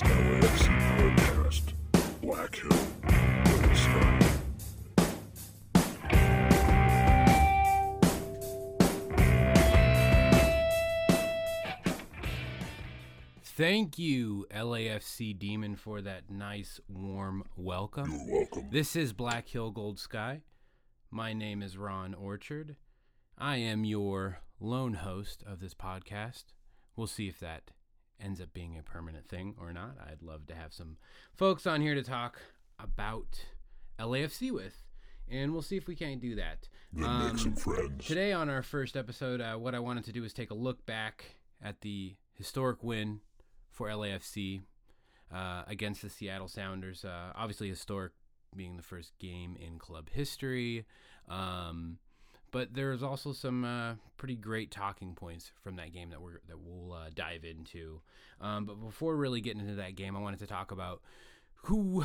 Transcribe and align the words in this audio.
podcast, 0.00 1.74
Black 2.22 2.54
Hill. 2.54 2.70
Thank 13.44 13.98
you, 13.98 14.46
LAFC 14.50 15.38
Demon, 15.38 15.76
for 15.76 16.00
that 16.00 16.30
nice, 16.30 16.80
warm 16.88 17.44
welcome. 17.54 18.10
You're 18.10 18.38
welcome. 18.38 18.68
This 18.72 18.96
is 18.96 19.12
Black 19.12 19.46
Hill 19.48 19.70
Gold 19.70 19.98
Sky. 19.98 20.40
My 21.10 21.34
name 21.34 21.62
is 21.62 21.76
Ron 21.76 22.14
Orchard. 22.14 22.76
I 23.36 23.56
am 23.56 23.84
your 23.84 24.38
lone 24.58 24.94
host 24.94 25.44
of 25.46 25.60
this 25.60 25.74
podcast. 25.74 26.44
We'll 26.96 27.06
see 27.06 27.28
if 27.28 27.38
that 27.40 27.72
ends 28.22 28.40
up 28.40 28.52
being 28.52 28.78
a 28.78 28.82
permanent 28.82 29.28
thing 29.28 29.54
or 29.60 29.72
not. 29.72 29.96
I'd 30.06 30.22
love 30.22 30.46
to 30.46 30.54
have 30.54 30.72
some 30.72 30.96
folks 31.34 31.66
on 31.66 31.80
here 31.80 31.94
to 31.94 32.02
talk 32.02 32.40
about 32.78 33.44
LAFC 33.98 34.50
with, 34.50 34.82
and 35.28 35.52
we'll 35.52 35.62
see 35.62 35.76
if 35.76 35.86
we 35.86 35.94
can't 35.94 36.20
do 36.20 36.34
that. 36.36 36.68
Um, 37.02 37.28
make 37.28 37.38
some 37.38 37.56
friends. 37.56 38.06
Today, 38.06 38.32
on 38.32 38.48
our 38.48 38.62
first 38.62 38.96
episode, 38.96 39.40
uh, 39.40 39.54
what 39.56 39.74
I 39.74 39.78
wanted 39.78 40.04
to 40.04 40.12
do 40.12 40.24
is 40.24 40.32
take 40.32 40.50
a 40.50 40.54
look 40.54 40.84
back 40.86 41.36
at 41.62 41.80
the 41.80 42.16
historic 42.34 42.82
win 42.82 43.20
for 43.70 43.88
LAFC 43.88 44.62
uh, 45.32 45.62
against 45.66 46.02
the 46.02 46.10
Seattle 46.10 46.48
Sounders. 46.48 47.04
Uh, 47.04 47.32
obviously, 47.34 47.68
historic 47.68 48.12
being 48.54 48.76
the 48.76 48.82
first 48.82 49.18
game 49.18 49.56
in 49.58 49.78
club 49.78 50.10
history. 50.10 50.84
Um, 51.28 51.98
but 52.52 52.74
there's 52.74 53.02
also 53.02 53.32
some 53.32 53.64
uh, 53.64 53.94
pretty 54.16 54.36
great 54.36 54.70
talking 54.70 55.14
points 55.14 55.50
from 55.62 55.76
that 55.76 55.92
game 55.92 56.10
that 56.10 56.20
we're 56.20 56.40
that 56.48 56.58
we'll 56.60 56.92
uh, 56.92 57.08
dive 57.14 57.44
into. 57.44 58.00
Um, 58.40 58.66
but 58.66 58.74
before 58.74 59.16
really 59.16 59.40
getting 59.40 59.60
into 59.60 59.74
that 59.76 59.96
game, 59.96 60.16
I 60.16 60.20
wanted 60.20 60.40
to 60.40 60.46
talk 60.46 60.70
about 60.70 61.00
who 61.64 62.04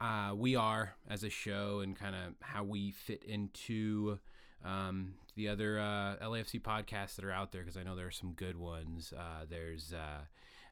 uh, 0.00 0.32
we 0.36 0.54
are 0.54 0.94
as 1.08 1.24
a 1.24 1.30
show 1.30 1.80
and 1.80 1.98
kind 1.98 2.14
of 2.14 2.34
how 2.40 2.64
we 2.64 2.90
fit 2.90 3.24
into 3.24 4.18
um, 4.64 5.14
the 5.36 5.48
other 5.48 5.80
uh, 5.80 6.16
LAFC 6.22 6.60
podcasts 6.60 7.16
that 7.16 7.24
are 7.24 7.32
out 7.32 7.52
there 7.52 7.62
because 7.62 7.76
I 7.76 7.82
know 7.82 7.96
there 7.96 8.06
are 8.06 8.12
some 8.12 8.32
good 8.32 8.56
ones. 8.56 9.12
Uh, 9.16 9.46
there's 9.48 9.94
uh, 9.94 10.24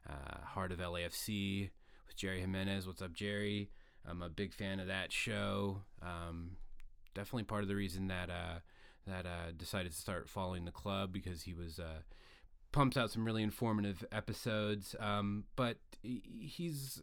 uh, 0.09 0.45
Heart 0.45 0.73
of 0.73 0.79
LAFC 0.79 1.69
with 2.07 2.15
Jerry 2.15 2.39
Jimenez. 2.41 2.85
What's 2.85 3.01
up, 3.01 3.13
Jerry? 3.13 3.71
I'm 4.07 4.21
a 4.21 4.29
big 4.29 4.53
fan 4.53 4.79
of 4.79 4.87
that 4.87 5.11
show. 5.11 5.81
Um, 6.01 6.57
definitely 7.13 7.43
part 7.43 7.63
of 7.63 7.67
the 7.67 7.75
reason 7.75 8.07
that 8.07 8.29
uh, 8.29 8.59
that 9.07 9.25
uh, 9.25 9.51
decided 9.55 9.91
to 9.91 9.97
start 9.97 10.29
following 10.29 10.65
the 10.65 10.71
club 10.71 11.11
because 11.11 11.43
he 11.43 11.53
was 11.53 11.79
uh, 11.79 12.01
pumps 12.71 12.97
out 12.97 13.11
some 13.11 13.25
really 13.25 13.43
informative 13.43 14.05
episodes. 14.11 14.95
Um, 14.99 15.45
but 15.55 15.77
he's 16.03 17.01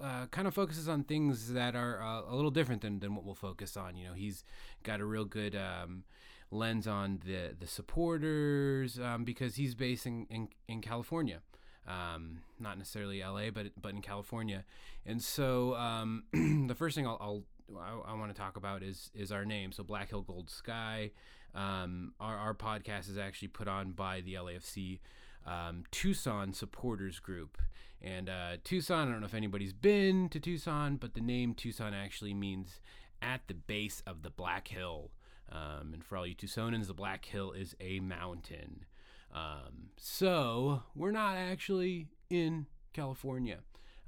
uh, 0.00 0.26
kind 0.26 0.48
of 0.48 0.54
focuses 0.54 0.88
on 0.88 1.04
things 1.04 1.52
that 1.52 1.74
are 1.74 2.02
uh, 2.02 2.22
a 2.28 2.34
little 2.34 2.50
different 2.50 2.82
than, 2.82 3.00
than 3.00 3.14
what 3.14 3.24
we'll 3.24 3.34
focus 3.34 3.76
on. 3.76 3.96
You 3.96 4.08
know, 4.08 4.14
he's 4.14 4.44
got 4.82 5.00
a 5.00 5.04
real 5.04 5.24
good 5.24 5.54
um, 5.54 6.04
lens 6.50 6.86
on 6.86 7.20
the 7.24 7.54
the 7.58 7.66
supporters 7.66 8.98
um, 8.98 9.24
because 9.24 9.56
he's 9.56 9.74
based 9.74 10.06
in, 10.06 10.26
in, 10.30 10.48
in 10.68 10.80
California. 10.80 11.40
Um, 11.86 12.40
not 12.58 12.78
necessarily 12.78 13.20
LA, 13.20 13.50
but 13.50 13.68
but 13.80 13.92
in 13.92 14.02
California, 14.02 14.64
and 15.04 15.20
so 15.20 15.74
um, 15.74 16.24
the 16.66 16.74
first 16.74 16.94
thing 16.94 17.06
I'll, 17.06 17.18
I'll 17.20 17.42
I, 17.78 18.12
I 18.12 18.14
want 18.14 18.34
to 18.34 18.40
talk 18.40 18.56
about 18.56 18.82
is 18.82 19.10
is 19.14 19.32
our 19.32 19.44
name. 19.44 19.72
So 19.72 19.82
Black 19.82 20.10
Hill 20.10 20.22
Gold 20.22 20.50
Sky. 20.50 21.10
Um, 21.54 22.14
our 22.20 22.36
our 22.36 22.54
podcast 22.54 23.10
is 23.10 23.18
actually 23.18 23.48
put 23.48 23.68
on 23.68 23.92
by 23.92 24.20
the 24.20 24.34
LAFC 24.34 25.00
um, 25.46 25.84
Tucson 25.90 26.52
supporters 26.52 27.18
group. 27.18 27.58
And 28.02 28.28
uh, 28.28 28.56
Tucson, 28.64 29.08
I 29.08 29.10
don't 29.10 29.20
know 29.20 29.26
if 29.26 29.34
anybody's 29.34 29.72
been 29.72 30.28
to 30.30 30.40
Tucson, 30.40 30.96
but 30.96 31.14
the 31.14 31.20
name 31.20 31.54
Tucson 31.54 31.92
actually 31.92 32.32
means 32.32 32.80
at 33.20 33.42
the 33.46 33.54
base 33.54 34.02
of 34.06 34.22
the 34.22 34.30
Black 34.30 34.68
Hill. 34.68 35.10
Um, 35.52 35.90
and 35.92 36.04
for 36.04 36.16
all 36.16 36.26
you 36.26 36.34
Tucsonans, 36.34 36.86
the 36.86 36.94
Black 36.94 37.24
Hill 37.24 37.52
is 37.52 37.74
a 37.80 38.00
mountain. 38.00 38.86
Um, 39.34 39.90
so 39.96 40.82
we're 40.94 41.10
not 41.10 41.36
actually 41.36 42.08
in 42.30 42.66
California. 42.92 43.58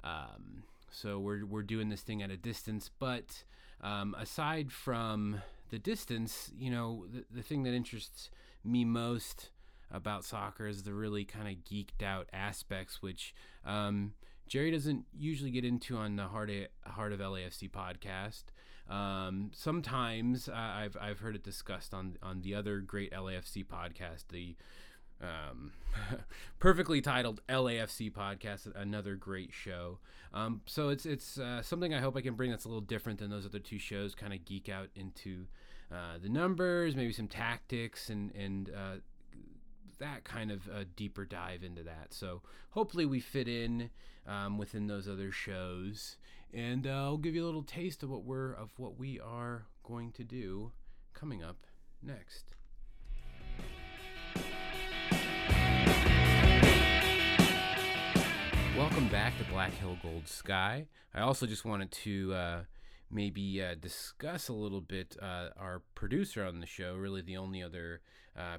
Um, 0.03 0.63
so 0.93 1.19
we're, 1.19 1.45
we're 1.45 1.63
doing 1.63 1.89
this 1.89 2.01
thing 2.01 2.21
at 2.21 2.31
a 2.31 2.37
distance. 2.37 2.89
But 2.99 3.43
um, 3.81 4.15
aside 4.17 4.71
from 4.71 5.41
the 5.69 5.79
distance, 5.79 6.51
you 6.57 6.71
know, 6.71 7.05
the, 7.11 7.25
the 7.31 7.41
thing 7.41 7.63
that 7.63 7.73
interests 7.73 8.29
me 8.63 8.85
most 8.85 9.49
about 9.91 10.23
soccer 10.23 10.67
is 10.67 10.83
the 10.83 10.93
really 10.93 11.25
kind 11.25 11.47
of 11.47 11.63
geeked 11.63 12.03
out 12.03 12.29
aspects, 12.33 13.01
which 13.01 13.33
um, 13.65 14.13
Jerry 14.47 14.71
doesn't 14.71 15.05
usually 15.17 15.51
get 15.51 15.65
into 15.65 15.97
on 15.97 16.15
the 16.15 16.27
Heart 16.27 16.49
of, 16.49 16.91
Heart 16.93 17.13
of 17.13 17.19
LAFC 17.19 17.69
podcast. 17.69 18.43
Um, 18.89 19.51
sometimes 19.53 20.49
uh, 20.49 20.53
I've, 20.53 20.97
I've 20.99 21.19
heard 21.19 21.35
it 21.35 21.43
discussed 21.43 21.93
on 21.93 22.17
on 22.21 22.41
the 22.41 22.53
other 22.53 22.79
great 22.79 23.13
LAFC 23.13 23.65
podcast, 23.65 24.25
the 24.29 24.55
um, 25.23 25.71
perfectly 26.59 27.01
titled 27.01 27.41
LAFC 27.47 28.11
podcast, 28.11 28.73
another 28.75 29.15
great 29.15 29.53
show. 29.53 29.99
Um, 30.33 30.61
so 30.65 30.89
it's 30.89 31.05
it's 31.05 31.37
uh, 31.37 31.61
something 31.61 31.93
I 31.93 31.99
hope 31.99 32.17
I 32.17 32.21
can 32.21 32.35
bring 32.35 32.51
that's 32.51 32.65
a 32.65 32.67
little 32.67 32.81
different 32.81 33.19
than 33.19 33.29
those 33.29 33.45
other 33.45 33.59
two 33.59 33.79
shows. 33.79 34.15
Kind 34.15 34.33
of 34.33 34.45
geek 34.45 34.69
out 34.69 34.89
into 34.95 35.45
uh, 35.91 36.17
the 36.21 36.29
numbers, 36.29 36.95
maybe 36.95 37.13
some 37.13 37.27
tactics, 37.27 38.09
and 38.09 38.33
and 38.35 38.69
uh, 38.69 38.95
that 39.99 40.23
kind 40.23 40.51
of 40.51 40.67
a 40.67 40.85
deeper 40.85 41.25
dive 41.25 41.63
into 41.63 41.83
that. 41.83 42.13
So 42.13 42.41
hopefully 42.71 43.05
we 43.05 43.19
fit 43.19 43.47
in 43.47 43.89
um, 44.27 44.57
within 44.57 44.87
those 44.87 45.07
other 45.07 45.31
shows, 45.31 46.17
and 46.53 46.87
uh, 46.87 46.91
I'll 46.91 47.17
give 47.17 47.35
you 47.35 47.43
a 47.43 47.47
little 47.47 47.63
taste 47.63 48.03
of 48.03 48.09
what 48.09 48.23
we're 48.23 48.53
of 48.53 48.71
what 48.77 48.97
we 48.97 49.19
are 49.19 49.67
going 49.83 50.11
to 50.13 50.23
do 50.23 50.71
coming 51.13 51.43
up 51.43 51.67
next. 52.01 52.55
Welcome 58.77 59.07
back 59.09 59.37
to 59.37 59.43
Black 59.51 59.71
Hill 59.73 59.99
Gold 60.01 60.27
Sky. 60.27 60.87
I 61.13 61.21
also 61.21 61.45
just 61.45 61.63
wanted 61.63 61.91
to 61.91 62.33
uh, 62.33 62.59
maybe 63.11 63.61
uh, 63.61 63.75
discuss 63.75 64.47
a 64.47 64.53
little 64.53 64.81
bit 64.81 65.15
uh, 65.21 65.49
our 65.59 65.83
producer 65.93 66.43
on 66.43 66.59
the 66.59 66.65
show, 66.65 66.95
really 66.95 67.21
the 67.21 67.37
only 67.37 67.61
other 67.61 68.01
uh, 68.35 68.57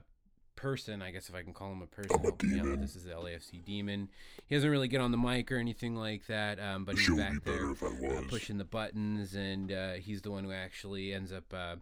person, 0.55 1.03
I 1.03 1.11
guess 1.11 1.29
if 1.29 1.35
I 1.35 1.43
can 1.43 1.53
call 1.53 1.73
him 1.73 1.83
a 1.83 1.87
person, 1.87 2.21
helping 2.21 2.53
me 2.53 2.61
out 2.61 2.81
this 2.81 2.95
is 2.95 3.05
the 3.05 3.11
LAFC 3.11 3.65
Demon. 3.65 4.09
He 4.47 4.55
doesn't 4.55 4.71
really 4.71 4.87
get 4.87 5.01
on 5.01 5.11
the 5.11 5.19
mic 5.19 5.51
or 5.51 5.57
anything 5.57 5.97
like 5.97 6.29
that, 6.29 6.61
um, 6.61 6.85
but 6.85 6.97
he's 6.97 7.09
would 7.09 7.17
be 7.17 7.23
back 7.23 7.45
there 7.45 7.71
uh, 7.71 8.23
pushing 8.29 8.57
the 8.57 8.65
buttons, 8.65 9.35
and 9.35 9.73
uh, 9.73 9.93
he's 9.95 10.23
the 10.23 10.31
one 10.31 10.45
who 10.45 10.53
actually 10.53 11.13
ends 11.13 11.33
up 11.33 11.53
uh, 11.53 11.75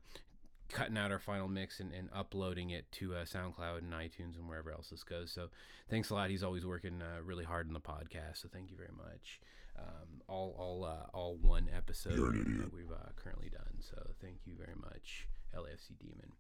cutting 0.73 0.97
out 0.97 1.13
our 1.13 1.19
final 1.19 1.49
mix 1.49 1.81
and, 1.81 1.93
and 1.93 2.09
uploading 2.15 2.71
it 2.71 2.91
to 2.93 3.15
uh, 3.15 3.25
SoundCloud 3.25 3.79
and 3.79 3.93
iTunes 3.93 4.37
and 4.37 4.49
wherever 4.49 4.73
else 4.73 4.89
this 4.89 5.05
goes. 5.05 5.31
So 5.31 5.49
thanks 5.89 6.11
a 6.11 6.15
lot. 6.15 6.31
He's 6.31 6.43
always 6.43 6.67
working 6.67 7.01
uh, 7.03 7.23
really 7.23 7.45
hard 7.45 7.67
on 7.69 7.73
the 7.75 7.81
podcast. 7.81 8.39
So 8.43 8.49
thank 8.53 8.71
you 8.71 8.77
very 8.77 8.93
much. 8.97 9.41
Um, 9.79 10.21
all 10.29 10.55
all 10.59 10.85
uh, 10.85 11.07
all 11.15 11.37
one 11.37 11.69
episode 11.75 12.17
You're 12.17 12.31
an 12.31 12.41
idiot. 12.43 12.59
that 12.63 12.75
we've 12.75 12.91
uh, 12.91 13.11
currently 13.17 13.49
done. 13.49 13.81
So 13.81 13.97
thank 14.21 14.41
you 14.45 14.55
very 14.57 14.77
much, 14.79 15.29
LAFC 15.57 15.99
Demon. 15.99 16.33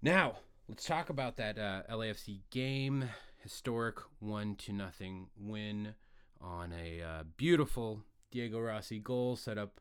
Now 0.00 0.38
let's 0.68 0.84
talk 0.84 1.08
about 1.10 1.36
that 1.36 1.58
uh, 1.58 1.82
LAFC 1.90 2.40
game. 2.50 3.04
Historic 3.42 3.98
one 4.20 4.54
to 4.56 4.72
nothing 4.72 5.28
win 5.38 5.94
on 6.40 6.72
a 6.72 7.00
uh, 7.02 7.22
beautiful 7.36 8.02
Diego 8.30 8.58
Rossi 8.58 8.98
goal 8.98 9.36
set 9.36 9.58
up 9.58 9.80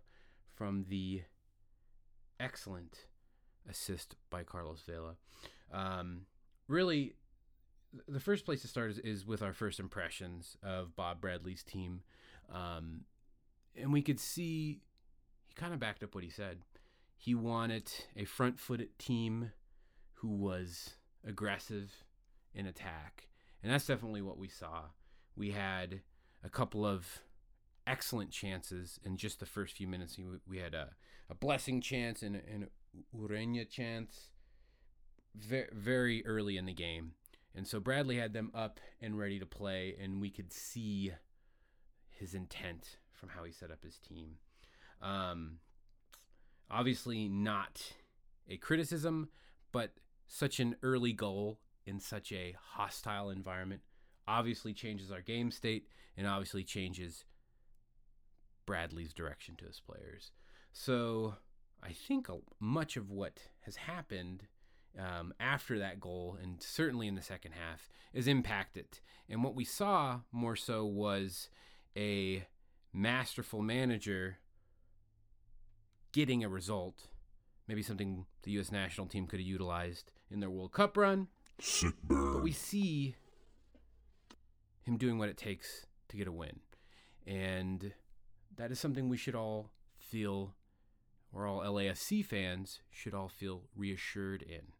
from 0.55 0.85
the 0.89 1.23
excellent 2.39 3.05
assist 3.69 4.15
by 4.29 4.43
Carlos 4.43 4.81
Vela. 4.87 5.15
Um, 5.71 6.25
really, 6.67 7.15
the 8.07 8.19
first 8.19 8.45
place 8.45 8.61
to 8.61 8.67
start 8.67 8.91
is, 8.91 8.99
is 8.99 9.25
with 9.25 9.41
our 9.41 9.53
first 9.53 9.79
impressions 9.79 10.57
of 10.63 10.95
Bob 10.95 11.21
Bradley's 11.21 11.63
team. 11.63 12.01
Um, 12.53 13.01
and 13.75 13.93
we 13.93 14.01
could 14.01 14.19
see 14.19 14.81
he 15.47 15.55
kind 15.55 15.73
of 15.73 15.79
backed 15.79 16.03
up 16.03 16.15
what 16.15 16.23
he 16.23 16.29
said. 16.29 16.59
He 17.17 17.35
wanted 17.35 17.91
a 18.15 18.25
front 18.25 18.59
footed 18.59 18.97
team 18.97 19.51
who 20.15 20.29
was 20.29 20.95
aggressive 21.25 21.91
in 22.53 22.65
attack. 22.65 23.27
And 23.61 23.71
that's 23.71 23.85
definitely 23.85 24.21
what 24.21 24.37
we 24.37 24.47
saw. 24.47 24.83
We 25.35 25.51
had 25.51 26.01
a 26.43 26.49
couple 26.49 26.85
of 26.85 27.21
excellent 27.85 28.31
chances 28.31 28.99
in 29.03 29.17
just 29.17 29.39
the 29.39 29.45
first 29.45 29.75
few 29.75 29.87
minutes. 29.87 30.17
We, 30.47 30.57
had 30.59 30.73
a, 30.73 30.89
a 31.29 31.35
blessing 31.35 31.81
chance 31.81 32.21
and 32.21 32.35
an 32.35 32.67
Urena 33.15 33.69
chance 33.69 34.29
very 35.35 36.25
early 36.25 36.57
in 36.57 36.65
the 36.65 36.73
game. 36.73 37.13
And 37.55 37.67
so 37.67 37.79
Bradley 37.79 38.17
had 38.17 38.33
them 38.33 38.51
up 38.53 38.79
and 39.01 39.17
ready 39.17 39.39
to 39.39 39.45
play, 39.45 39.95
and 40.01 40.21
we 40.21 40.29
could 40.29 40.53
see 40.53 41.11
his 42.09 42.33
intent 42.33 42.97
from 43.11 43.29
how 43.29 43.43
he 43.43 43.51
set 43.51 43.71
up 43.71 43.83
his 43.83 43.97
team. 43.99 44.35
Um, 45.01 45.57
obviously, 46.69 47.27
not 47.27 47.93
a 48.49 48.57
criticism, 48.57 49.29
but 49.71 49.91
such 50.27 50.59
an 50.59 50.75
early 50.81 51.13
goal 51.13 51.59
in 51.85 51.99
such 51.99 52.31
a 52.31 52.55
hostile 52.73 53.29
environment 53.29 53.81
obviously 54.27 54.73
changes 54.73 55.11
our 55.11 55.21
game 55.21 55.51
state 55.51 55.87
and 56.15 56.27
obviously 56.27 56.63
changes 56.63 57.25
Bradley's 58.65 59.13
direction 59.13 59.55
to 59.57 59.65
his 59.65 59.81
players. 59.81 60.31
So 60.71 61.35
I 61.83 61.91
think 61.91 62.27
much 62.59 62.97
of 62.97 63.09
what 63.09 63.39
has 63.61 63.75
happened 63.75 64.47
um, 64.97 65.33
after 65.39 65.79
that 65.79 65.99
goal, 65.99 66.37
and 66.41 66.61
certainly 66.61 67.07
in 67.07 67.15
the 67.15 67.21
second 67.21 67.53
half, 67.53 67.89
is 68.13 68.27
impacted. 68.27 68.99
And 69.29 69.43
what 69.43 69.55
we 69.55 69.63
saw 69.63 70.19
more 70.31 70.55
so 70.55 70.85
was 70.85 71.49
a 71.95 72.45
masterful 72.93 73.61
manager 73.61 74.37
getting 76.11 76.43
a 76.43 76.49
result, 76.49 77.07
maybe 77.67 77.81
something 77.81 78.25
the 78.43 78.51
U.S. 78.51 78.71
national 78.71 79.07
team 79.07 79.27
could 79.27 79.39
have 79.39 79.47
utilized 79.47 80.11
in 80.29 80.39
their 80.39 80.49
World 80.49 80.73
Cup 80.73 80.97
run. 80.97 81.27
Sick 81.59 81.93
But 82.03 82.43
we 82.43 82.51
see 82.51 83.15
him 84.83 84.97
doing 84.97 85.17
what 85.17 85.29
it 85.29 85.37
takes 85.37 85.85
to 86.09 86.17
get 86.17 86.27
a 86.27 86.31
win. 86.31 86.59
And 87.25 87.93
that 88.57 88.71
is 88.71 88.79
something 88.79 89.07
we 89.07 89.17
should 89.17 89.35
all 89.35 89.71
feel, 89.97 90.55
or 91.33 91.45
all 91.45 91.61
LAFC 91.61 92.25
fans 92.25 92.81
should 92.89 93.13
all 93.13 93.29
feel 93.29 93.63
reassured 93.75 94.41
in. 94.41 94.73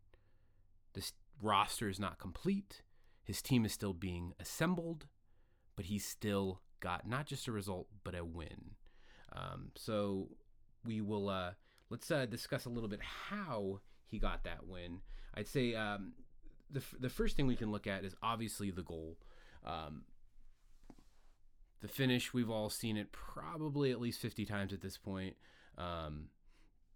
This 0.93 1.13
roster 1.41 1.89
is 1.89 1.99
not 1.99 2.19
complete. 2.19 2.81
His 3.23 3.41
team 3.41 3.65
is 3.65 3.71
still 3.71 3.93
being 3.93 4.33
assembled, 4.39 5.07
but 5.75 5.85
he's 5.85 6.05
still 6.05 6.61
got 6.79 7.07
not 7.07 7.25
just 7.25 7.47
a 7.47 7.51
result, 7.51 7.87
but 8.03 8.15
a 8.15 8.25
win. 8.25 8.71
Um, 9.33 9.71
so 9.75 10.29
we 10.85 10.99
will 11.01 11.29
uh, 11.29 11.51
let's 11.89 12.11
uh, 12.11 12.25
discuss 12.25 12.65
a 12.65 12.69
little 12.69 12.89
bit 12.89 13.01
how 13.01 13.79
he 14.07 14.19
got 14.19 14.43
that 14.43 14.67
win. 14.67 14.99
I'd 15.33 15.47
say 15.47 15.75
um, 15.75 16.13
the 16.69 16.79
f- 16.79 16.95
the 16.99 17.09
first 17.09 17.37
thing 17.37 17.47
we 17.47 17.55
can 17.55 17.71
look 17.71 17.87
at 17.87 18.03
is 18.03 18.15
obviously 18.21 18.71
the 18.71 18.83
goal. 18.83 19.17
Um, 19.65 20.03
the 21.81 21.87
finish, 21.87 22.33
we've 22.33 22.49
all 22.49 22.69
seen 22.69 22.97
it 22.97 23.11
probably 23.11 23.91
at 23.91 23.99
least 23.99 24.19
50 24.19 24.45
times 24.45 24.73
at 24.73 24.81
this 24.81 24.97
point. 24.97 25.35
Um, 25.77 26.25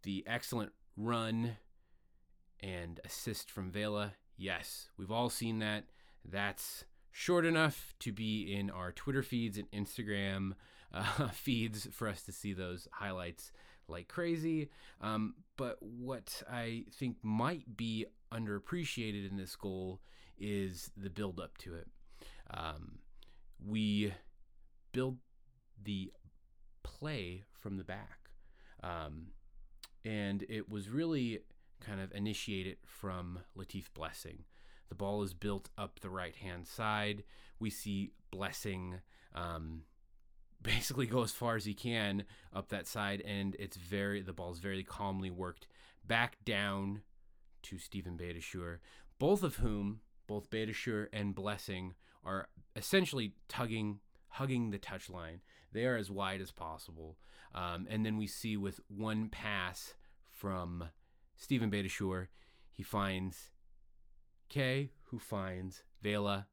the 0.06 0.24
excellent 0.28 0.72
run 0.96 1.58
and 2.62 3.02
assist 3.04 3.52
from 3.52 3.72
Vela, 3.72 4.14
yes, 4.38 4.90
we've 4.98 5.12
all 5.12 5.30
seen 5.30 5.60
that. 5.60 5.86
That's 6.24 6.86
short 7.12 7.46
enough 7.46 7.94
to 8.00 8.12
be 8.12 8.54
in 8.54 8.70
our 8.70 8.92
Twitter 8.92 9.24
feeds 9.24 9.58
and 9.58 9.70
Instagram 9.72 10.54
uh, 10.94 11.28
feeds 11.34 11.88
for 11.92 12.08
us 12.08 12.22
to 12.24 12.32
see 12.32 12.54
those 12.54 12.88
highlights 12.92 13.52
like 13.88 14.08
crazy. 14.08 14.70
Um, 15.02 15.36
but 15.58 15.78
what 15.82 16.44
I 16.50 16.86
think 16.94 17.18
might 17.22 17.76
be 17.76 18.06
underappreciated 18.32 19.30
in 19.30 19.38
this 19.38 19.56
goal 19.56 20.02
is 20.38 20.92
the 20.96 21.10
build 21.10 21.40
up 21.40 21.58
to 21.60 21.76
it. 21.76 21.88
Um, 22.52 23.00
we 23.66 24.14
build 24.92 25.18
the 25.84 26.12
play 26.84 27.44
from 27.60 27.78
the 27.78 27.84
back. 27.84 28.30
Um, 28.84 29.28
and 30.06 30.46
it 30.48 30.70
was 30.70 30.90
really 30.90 31.40
kind 31.82 32.00
of 32.00 32.12
initiated 32.14 32.78
from 32.86 33.40
Latif 33.58 33.86
Blessing. 33.94 34.44
The 34.90 34.96
ball 34.96 35.24
is 35.24 35.34
built 35.34 35.70
up 35.78 36.00
the 36.00 36.10
right 36.10 36.36
hand 36.36 36.68
side. 36.68 37.24
We 37.60 37.72
see 37.72 38.12
Blessing 38.32 39.00
um, 39.34 39.82
basically 40.62 41.08
go 41.08 41.24
as 41.24 41.32
far 41.32 41.56
as 41.56 41.66
he 41.66 41.74
can 41.74 42.24
up 42.54 42.70
that 42.70 42.88
side, 42.88 43.22
and 43.22 43.56
it's 43.60 43.78
very 43.78 44.22
the 44.22 44.34
ball's 44.34 44.60
very 44.60 44.84
calmly 44.84 45.32
worked 45.32 45.68
back 46.06 46.38
down 46.46 47.02
to 47.64 47.80
Steven 47.80 48.18
Beitashour, 48.18 48.78
both 49.18 49.42
of 49.42 49.56
whom, 49.56 50.02
both 50.28 50.52
Beitashour 50.52 51.08
and 51.12 51.34
Blessing, 51.34 51.96
are 52.24 52.48
essentially 52.76 53.34
tugging, 53.48 54.00
hugging 54.30 54.70
the 54.70 54.78
touchline. 54.78 55.40
They 55.76 55.86
are 55.86 55.98
as 55.98 56.10
wide 56.10 56.42
as 56.42 56.52
possible. 56.52 57.18
Um, 57.54 57.86
and 57.90 58.06
then 58.06 58.18
we 58.18 58.28
see 58.28 58.56
with 58.56 58.80
one 58.88 59.30
pass 59.30 59.94
from 60.32 60.86
Steven 61.36 61.70
Beitashour, 61.70 62.28
he 62.72 62.82
finds 62.82 63.52
Kaye, 64.50 64.92
who 65.10 65.20
finds 65.20 65.84
Vela, 66.02 66.48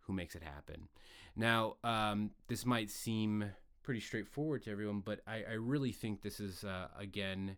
who 0.00 0.12
makes 0.12 0.34
it 0.34 0.42
happen. 0.42 0.88
Now, 1.36 1.76
um, 1.84 2.30
this 2.48 2.66
might 2.66 2.90
seem 2.90 3.44
pretty 3.82 4.00
straightforward 4.00 4.64
to 4.64 4.70
everyone, 4.72 5.00
but 5.00 5.20
I, 5.28 5.44
I 5.48 5.54
really 5.54 5.92
think 5.92 6.22
this 6.22 6.40
is, 6.40 6.64
uh, 6.64 6.88
again, 6.98 7.56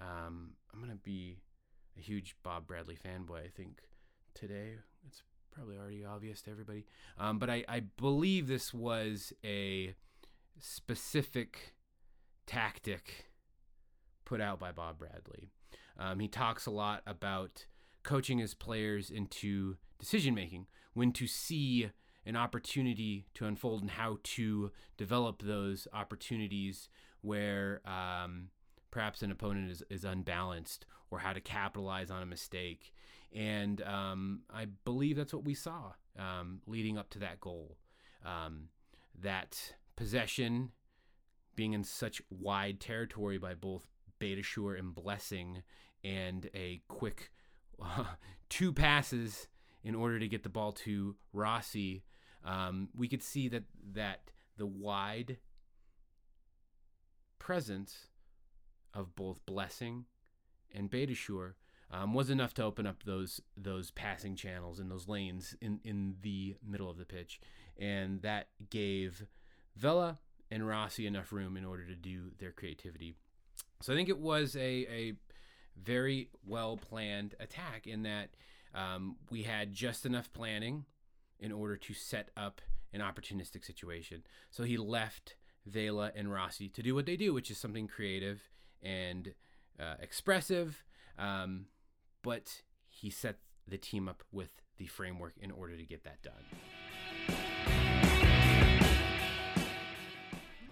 um, 0.00 0.52
I'm 0.72 0.80
going 0.80 0.90
to 0.90 0.96
be 0.96 1.38
a 1.98 2.00
huge 2.00 2.34
Bob 2.42 2.66
Bradley 2.66 2.96
fanboy, 2.96 3.44
I 3.44 3.48
think, 3.48 3.82
today. 4.34 4.76
It's 5.06 5.22
probably 5.52 5.76
already 5.76 6.04
obvious 6.04 6.40
to 6.42 6.50
everybody. 6.50 6.86
Um, 7.18 7.38
but 7.38 7.50
I, 7.50 7.64
I 7.68 7.80
believe 7.80 8.46
this 8.46 8.72
was 8.72 9.32
a 9.44 9.94
specific 10.60 11.74
tactic 12.46 13.26
put 14.24 14.40
out 14.40 14.58
by 14.58 14.72
Bob 14.72 14.98
Bradley. 14.98 15.50
Um, 15.98 16.20
he 16.20 16.28
talks 16.28 16.66
a 16.66 16.70
lot 16.70 17.02
about 17.06 17.66
coaching 18.02 18.38
his 18.38 18.54
players 18.54 19.10
into 19.10 19.76
decision 19.98 20.34
making, 20.34 20.66
when 20.94 21.12
to 21.12 21.26
see 21.26 21.90
an 22.24 22.36
opportunity 22.36 23.26
to 23.34 23.46
unfold 23.46 23.82
and 23.82 23.90
how 23.90 24.18
to 24.22 24.70
develop 24.96 25.42
those 25.42 25.86
opportunities 25.92 26.88
where 27.20 27.80
um, 27.86 28.48
perhaps 28.90 29.22
an 29.22 29.30
opponent 29.30 29.70
is, 29.70 29.82
is 29.90 30.04
unbalanced 30.04 30.86
or 31.10 31.20
how 31.20 31.32
to 31.32 31.40
capitalize 31.40 32.10
on 32.10 32.22
a 32.22 32.26
mistake. 32.26 32.92
And 33.32 33.80
um, 33.82 34.40
I 34.52 34.66
believe 34.84 35.16
that's 35.16 35.32
what 35.32 35.44
we 35.44 35.54
saw 35.54 35.92
um, 36.18 36.60
leading 36.66 36.98
up 36.98 37.10
to 37.10 37.18
that 37.20 37.40
goal. 37.40 37.76
Um, 38.24 38.68
that 39.22 39.74
possession 39.96 40.70
being 41.54 41.72
in 41.72 41.82
such 41.82 42.20
wide 42.30 42.80
territory 42.80 43.38
by 43.38 43.54
both 43.54 43.86
Beitashour 44.20 44.78
and 44.78 44.94
Blessing, 44.94 45.62
and 46.04 46.48
a 46.54 46.82
quick 46.88 47.30
uh, 47.82 48.04
two 48.48 48.72
passes 48.72 49.48
in 49.82 49.94
order 49.94 50.18
to 50.18 50.28
get 50.28 50.42
the 50.42 50.48
ball 50.48 50.72
to 50.72 51.16
Rossi, 51.32 52.04
um, 52.44 52.88
we 52.96 53.08
could 53.08 53.22
see 53.22 53.48
that 53.48 53.64
that 53.92 54.30
the 54.56 54.66
wide 54.66 55.38
presence 57.38 58.08
of 58.94 59.14
both 59.14 59.44
Blessing 59.46 60.04
and 60.74 60.90
Beitashour 60.90 61.54
um, 61.90 62.14
was 62.14 62.30
enough 62.30 62.54
to 62.54 62.64
open 62.64 62.86
up 62.86 63.04
those 63.04 63.40
those 63.56 63.90
passing 63.90 64.34
channels 64.34 64.80
and 64.80 64.90
those 64.90 65.08
lanes 65.08 65.56
in, 65.60 65.80
in 65.84 66.16
the 66.22 66.56
middle 66.66 66.90
of 66.90 66.98
the 66.98 67.04
pitch, 67.04 67.40
and 67.78 68.22
that 68.22 68.48
gave 68.70 69.26
Vela 69.76 70.18
and 70.50 70.66
Rossi 70.66 71.06
enough 71.06 71.32
room 71.32 71.56
in 71.56 71.64
order 71.64 71.86
to 71.86 71.94
do 71.94 72.30
their 72.38 72.52
creativity. 72.52 73.14
So 73.82 73.92
I 73.92 73.96
think 73.96 74.08
it 74.08 74.18
was 74.18 74.56
a, 74.56 74.60
a 74.60 75.12
very 75.80 76.30
well 76.44 76.76
planned 76.76 77.34
attack 77.40 77.86
in 77.86 78.02
that 78.04 78.30
um, 78.74 79.16
we 79.30 79.42
had 79.42 79.72
just 79.72 80.06
enough 80.06 80.32
planning 80.32 80.84
in 81.38 81.52
order 81.52 81.76
to 81.76 81.94
set 81.94 82.30
up 82.36 82.60
an 82.92 83.00
opportunistic 83.00 83.64
situation. 83.64 84.22
So 84.50 84.64
he 84.64 84.76
left 84.76 85.36
Vela 85.66 86.12
and 86.14 86.32
Rossi 86.32 86.68
to 86.70 86.82
do 86.82 86.94
what 86.94 87.06
they 87.06 87.16
do, 87.16 87.34
which 87.34 87.50
is 87.50 87.58
something 87.58 87.88
creative 87.88 88.40
and 88.82 89.34
uh, 89.78 89.94
expressive. 90.00 90.84
Um, 91.18 91.66
but 92.22 92.62
he 92.88 93.10
set 93.10 93.38
the 93.68 93.78
team 93.78 94.08
up 94.08 94.22
with 94.32 94.62
the 94.78 94.86
framework 94.86 95.34
in 95.40 95.50
order 95.50 95.76
to 95.76 95.84
get 95.84 96.04
that 96.04 96.22
done. 96.22 96.44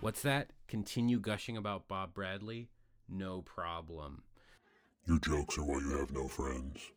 What's 0.05 0.21
that? 0.21 0.51
Continue 0.69 1.19
gushing 1.19 1.57
about 1.57 1.89
Bob 1.89 2.13
Bradley? 2.13 2.69
No 3.09 3.41
problem. 3.41 4.25
Your 5.07 5.19
jokes 5.19 5.57
are 5.57 5.65
why 5.65 5.79
you 5.79 5.97
have 5.97 6.11
no 6.11 6.29
friends. 6.29 6.93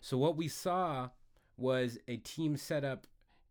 So 0.00 0.16
what 0.16 0.36
we 0.36 0.46
saw 0.46 1.08
was 1.56 1.98
a 2.06 2.18
team 2.18 2.56
set 2.56 2.84
up 2.84 3.08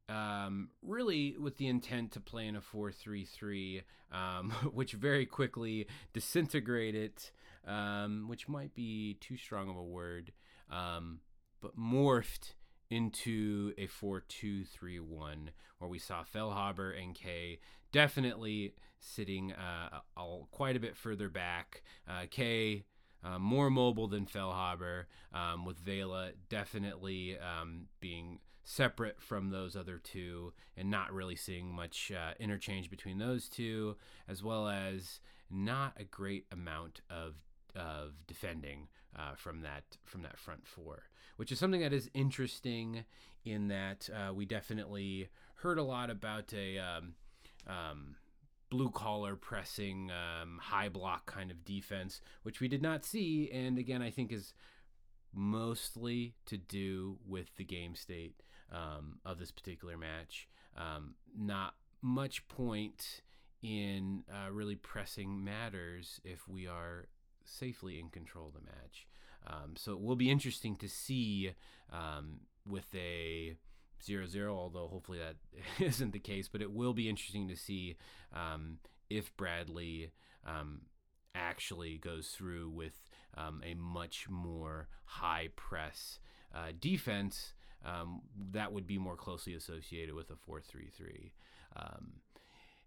um, 0.08 0.70
really 0.82 1.36
with 1.38 1.58
the 1.58 1.68
intent 1.68 2.14
to 2.14 2.22
play 2.22 2.48
in 2.48 2.56
a 2.56 2.62
4-3-3, 2.62 3.82
um, 4.14 4.52
which 4.74 4.94
very 4.94 5.26
quickly 5.26 5.88
disintegrated, 6.14 7.22
um, 7.68 8.30
which 8.30 8.48
might 8.48 8.74
be 8.74 9.18
too 9.20 9.36
strong 9.36 9.70
of 9.70 9.76
a 9.76 9.84
word, 9.84 10.32
um, 10.72 11.20
but 11.60 11.78
morphed 11.78 12.54
into 12.90 13.74
a 13.78 13.88
4-2-3-1, 13.88 15.50
where 15.78 15.90
we 15.90 16.00
saw 16.00 16.24
Feilhaber 16.24 16.98
and 16.98 17.14
Kaye 17.14 17.60
definitely 17.92 18.74
sitting 19.00 19.54
uh, 19.54 20.00
quite 20.52 20.76
a 20.76 20.80
bit 20.80 20.96
further 20.96 21.30
back. 21.30 21.82
Uh, 22.08 22.26
Kaye 22.30 22.84
uh, 23.24 23.40
more 23.40 23.70
mobile 23.70 24.08
than 24.08 24.26
Feilhaber, 24.26 25.06
um, 25.34 25.66
with 25.66 25.80
Vela 25.80 26.32
definitely 26.50 27.38
um, 27.38 27.88
being 28.00 28.40
separate 28.64 29.22
from 29.22 29.50
those 29.50 29.76
other 29.76 29.98
two 29.98 30.54
and 30.78 30.90
not 30.90 31.12
really 31.12 31.36
seeing 31.36 31.74
much 31.74 32.12
uh, 32.12 32.34
interchange 32.40 32.90
between 32.90 33.18
those 33.18 33.50
two, 33.50 33.96
as 34.28 34.44
well 34.44 34.68
as 34.68 35.20
not 35.50 35.94
a 35.98 36.04
great 36.04 36.46
amount 36.52 37.02
of 37.10 37.36
of 37.76 38.26
defending 38.26 38.88
uh, 39.18 39.36
from 39.36 39.62
that 39.62 39.98
from 40.06 40.22
that 40.22 40.40
front 40.40 40.68
four, 40.68 41.04
which 41.38 41.52
is 41.52 41.60
something 41.60 41.82
that 41.82 41.94
is 41.94 42.10
interesting 42.14 43.06
in 43.44 43.68
that 43.68 44.10
uh, 44.14 44.34
we 44.34 44.46
definitely 44.46 45.30
heard 45.56 45.78
a 45.78 45.84
lot 45.84 46.10
about 46.10 46.54
a 46.54 46.78
um, 46.78 47.14
um, 47.70 48.16
blue 48.70 48.90
collar 48.90 49.36
pressing 49.36 50.12
um, 50.12 50.60
high 50.62 50.90
block 50.90 51.26
kind 51.26 51.52
of 51.52 51.64
defense, 51.64 52.22
which 52.44 52.60
we 52.60 52.68
did 52.68 52.82
not 52.82 53.06
see, 53.06 53.50
and 53.52 53.78
again 53.78 54.02
I 54.02 54.10
think 54.10 54.32
is 54.32 54.54
mostly 55.34 56.34
to 56.48 56.58
do 56.58 57.18
with 57.26 57.56
the 57.58 57.64
game 57.64 57.96
state 57.96 58.42
um, 58.72 59.20
of 59.26 59.40
this 59.40 59.52
particular 59.52 59.98
match. 59.98 60.48
Um, 60.76 61.16
not 61.38 61.76
much 62.02 62.48
point 62.48 63.22
in 63.62 64.24
uh, 64.32 64.52
really 64.52 64.76
pressing 64.76 65.44
matters 65.44 66.22
if 66.24 66.48
we 66.48 66.68
are 66.68 67.08
safely 67.44 68.00
in 68.00 68.10
control 68.10 68.48
of 68.48 68.54
the 68.54 68.62
match. 68.62 69.08
Um, 69.46 69.74
so 69.76 69.94
it 69.94 70.02
will 70.02 70.16
be 70.16 70.30
interesting 70.30 70.76
to 70.78 70.90
see 70.90 71.52
um, 71.92 72.42
with 72.66 72.94
a 72.96 73.56
0-0, 74.02 74.48
although 74.50 74.88
hopefully 74.88 75.20
that 75.20 75.36
isn't 75.84 76.14
the 76.14 76.20
case. 76.20 76.48
But 76.48 76.62
it 76.62 76.72
will 76.72 76.94
be 76.94 77.10
interesting 77.10 77.48
to 77.48 77.56
see 77.56 77.98
um, 78.34 78.78
if 79.10 79.36
Bradley 79.38 80.12
um, 80.46 80.82
actually 81.36 81.98
goes 81.98 82.30
through 82.30 82.70
with 82.70 82.94
um, 83.38 83.62
a 83.66 83.74
much 83.76 84.28
more 84.30 84.88
high 85.06 85.50
press 85.56 86.20
uh, 86.54 86.72
defense 86.80 87.54
um, 87.86 88.22
that 88.52 88.74
would 88.74 88.88
be 88.88 88.98
more 88.98 89.16
closely 89.16 89.54
associated 89.54 90.14
with 90.16 90.30
a 90.32 90.34
4-3-3. 90.34 91.32
Um, 91.76 92.14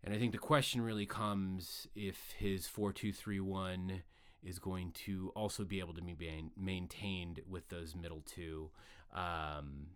and 0.04 0.14
I 0.14 0.18
think 0.18 0.32
the 0.32 0.38
question 0.38 0.80
really 0.80 1.06
comes 1.06 1.86
if 1.94 2.34
his 2.38 2.66
4-2-3-1 2.66 4.02
is 4.42 4.58
going 4.58 4.90
to 4.92 5.32
also 5.36 5.64
be 5.64 5.78
able 5.78 5.94
to 5.94 6.02
be 6.02 6.50
maintained 6.56 7.40
with 7.48 7.68
those 7.68 7.94
middle 7.94 8.22
two 8.26 8.70
um, 9.14 9.86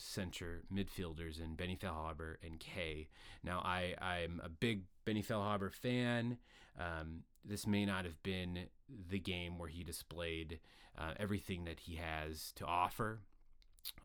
center 0.00 0.62
midfielders 0.72 1.40
in 1.40 1.54
Benny 1.54 1.76
Feilhaber 1.76 2.36
and 2.44 2.58
Kaye. 2.58 3.08
Now, 3.44 3.60
I, 3.64 3.94
I'm 4.00 4.40
a 4.44 4.48
big 4.48 4.84
Benny 5.04 5.22
Feilhaber 5.22 5.72
fan. 5.72 6.38
Um, 6.78 7.24
this 7.44 7.66
may 7.66 7.84
not 7.84 8.04
have 8.04 8.22
been 8.22 8.66
the 9.10 9.18
game 9.18 9.58
where 9.58 9.68
he 9.68 9.82
displayed 9.82 10.60
uh, 10.98 11.12
everything 11.18 11.64
that 11.64 11.80
he 11.80 11.96
has 11.96 12.52
to 12.56 12.66
offer. 12.66 13.20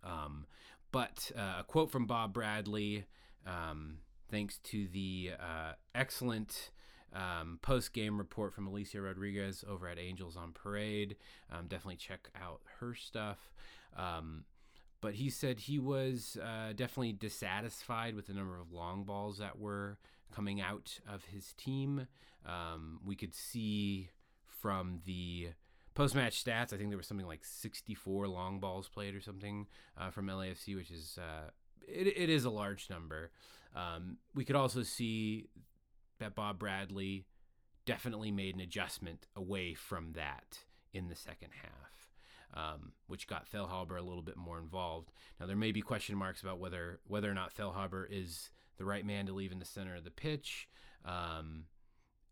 Um, 0.04 0.46
but 0.92 1.32
uh, 1.38 1.58
a 1.60 1.64
quote 1.64 1.92
from 1.92 2.06
Bob 2.06 2.34
Bradley, 2.34 3.06
um, 3.46 3.98
thanks 4.30 4.60
to 4.60 4.88
the 4.88 5.32
uh, 5.40 5.74
excellent 5.94 6.72
um, 7.14 7.60
post 7.62 7.94
game 7.94 8.18
report 8.18 8.54
from 8.54 8.68
Alicia 8.68 9.02
Rodriguez 9.02 9.64
over 9.68 9.88
at 9.88 10.00
Angels 10.00 10.36
on 10.36 10.52
Parade. 10.52 11.16
Um, 11.52 11.68
definitely 11.68 11.98
check 11.98 12.30
out 12.42 12.62
her 12.80 12.94
stuff. 12.94 13.54
Um, 13.98 14.44
but 15.06 15.14
he 15.14 15.30
said 15.30 15.60
he 15.60 15.78
was 15.78 16.36
uh, 16.42 16.74
definitely 16.74 17.14
dissatisfied 17.14 18.16
with 18.16 18.26
the 18.26 18.34
number 18.34 18.60
of 18.60 18.72
long 18.72 19.04
balls 19.04 19.38
that 19.38 19.60
were 19.60 20.00
coming 20.34 20.60
out 20.60 20.98
of 21.08 21.26
his 21.26 21.54
team. 21.54 22.08
Um, 22.44 23.00
we 23.06 23.16
could 23.16 23.36
see 23.36 24.10
from 24.48 25.02
the 25.06 25.50
post 25.94 26.16
match 26.16 26.44
stats, 26.44 26.74
I 26.74 26.78
think 26.78 26.90
there 26.90 26.98
was 26.98 27.06
something 27.06 27.28
like 27.28 27.46
64 27.46 28.28
long 28.28 28.60
balls 28.60 28.90
played 28.90 29.14
or 29.14 29.22
something 29.22 29.68
uh, 29.96 30.10
from 30.10 30.26
LAFC, 30.26 30.76
which 30.76 30.90
is 30.90 31.20
uh, 31.22 31.52
it, 31.88 32.08
it 32.08 32.30
is 32.32 32.44
a 32.44 32.50
large 32.50 32.90
number. 32.90 33.30
Um, 33.76 34.18
we 34.34 34.44
could 34.44 34.56
also 34.56 34.82
see 34.82 35.50
that 36.18 36.34
Bob 36.34 36.58
Bradley 36.58 37.28
definitely 37.86 38.32
made 38.32 38.56
an 38.56 38.62
adjustment 38.62 39.28
away 39.36 39.76
from 39.76 40.14
that 40.14 40.64
in 40.94 41.10
the 41.10 41.16
second 41.16 41.50
half, 41.62 42.05
um, 42.56 42.94
which 43.08 43.28
got 43.28 43.50
Feilhaber 43.50 43.98
a 43.98 44.04
little 44.04 44.22
bit 44.22 44.38
more 44.38 44.58
involved. 44.60 45.12
Now 45.40 45.46
there 45.46 45.56
may 45.56 45.72
be 45.72 45.82
question 45.82 46.18
marks 46.18 46.42
about 46.42 46.60
whether 46.60 47.00
whether 47.08 47.30
or 47.30 47.34
not 47.34 47.54
Feilhaber 47.54 48.06
is 48.10 48.50
the 48.78 48.86
right 48.86 49.06
man 49.06 49.26
to 49.28 49.34
leave 49.34 49.52
in 49.52 49.60
the 49.60 49.66
center 49.66 49.96
of 49.96 50.04
the 50.04 50.12
pitch. 50.12 50.68
Um, 51.06 51.66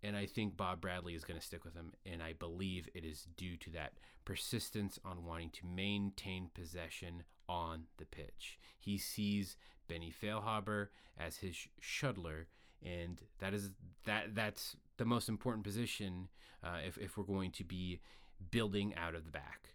and 0.01 0.17
I 0.17 0.25
think 0.25 0.57
Bob 0.57 0.81
Bradley 0.81 1.15
is 1.15 1.23
going 1.23 1.39
to 1.39 1.45
stick 1.45 1.63
with 1.63 1.75
him, 1.75 1.93
and 2.05 2.21
I 2.21 2.33
believe 2.33 2.89
it 2.93 3.05
is 3.05 3.25
due 3.37 3.55
to 3.57 3.69
that 3.69 3.93
persistence 4.25 4.99
on 5.05 5.23
wanting 5.23 5.51
to 5.51 5.65
maintain 5.65 6.49
possession 6.53 7.23
on 7.47 7.83
the 7.97 8.05
pitch. 8.05 8.59
He 8.77 8.97
sees 8.97 9.55
Benny 9.87 10.11
Feilhaber 10.11 10.87
as 11.17 11.37
his 11.37 11.55
shuttler 11.81 12.47
and 12.85 13.21
that 13.39 13.53
is 13.53 13.71
that 14.05 14.35
that's 14.35 14.75
the 14.97 15.05
most 15.05 15.29
important 15.29 15.63
position 15.63 16.27
uh, 16.63 16.77
if, 16.85 16.97
if 16.97 17.17
we're 17.17 17.23
going 17.23 17.51
to 17.51 17.63
be 17.63 17.99
building 18.51 18.93
out 18.95 19.15
of 19.15 19.25
the 19.25 19.31
back. 19.31 19.69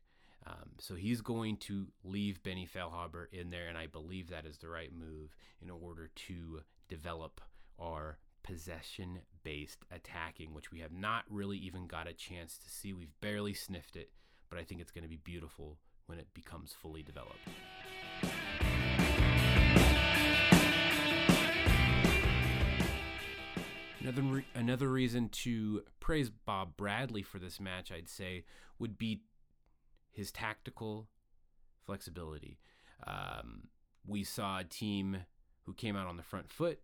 Um, 0.49 0.71
so 0.79 0.95
he's 0.95 1.21
going 1.21 1.59
to 1.59 1.89
leave 2.05 2.43
Benny 2.43 2.67
Feilhaber 2.67 3.27
in 3.33 3.51
there, 3.51 3.69
and 3.69 3.77
I 3.77 3.87
believe 3.87 4.31
that 4.31 4.47
is 4.47 4.57
the 4.57 4.69
right 4.69 4.91
move 4.91 5.37
in 5.61 5.69
order 5.69 6.09
to 6.15 6.61
develop 6.89 7.43
our 7.79 8.19
possession 8.43 9.19
based 9.43 9.85
attacking, 9.91 10.55
which 10.55 10.73
we 10.73 10.81
have 10.81 10.93
not 10.93 11.25
really 11.29 11.59
even 11.59 11.87
got 11.87 12.09
a 12.09 12.15
chance 12.15 12.57
to 12.57 12.71
see. 12.71 12.95
We've 12.95 13.21
barely 13.21 13.53
sniffed 13.53 13.97
it, 13.97 14.11
but 14.49 14.59
I 14.59 14.63
think 14.63 14.81
it's 14.81 14.91
going 14.91 15.03
to 15.03 15.09
be 15.09 15.19
beautiful 15.23 15.77
when 16.07 16.19
it 16.19 16.29
becomes 16.33 16.73
fully 16.73 17.03
developed. 17.03 17.37
Another 24.01 24.23
re- 24.23 24.47
another 24.55 24.89
reason 24.89 25.29
to 25.29 25.83
praise 26.01 26.31
Bob 26.31 26.79
Bradley 26.79 27.23
for 27.23 27.39
this 27.39 27.61
match, 27.61 27.93
I'd 27.93 28.09
say, 28.09 28.45
would 28.79 28.97
be 28.97 29.21
his 30.19 30.33
tactical 30.33 31.07
flexibility. 31.87 32.59
Um, 33.07 33.69
we 34.05 34.25
saw 34.25 34.59
a 34.59 34.65
team 34.65 35.19
who 35.63 35.73
came 35.73 35.95
out 35.95 36.09
on 36.09 36.17
the 36.17 36.25
front 36.25 36.51
foot 36.51 36.81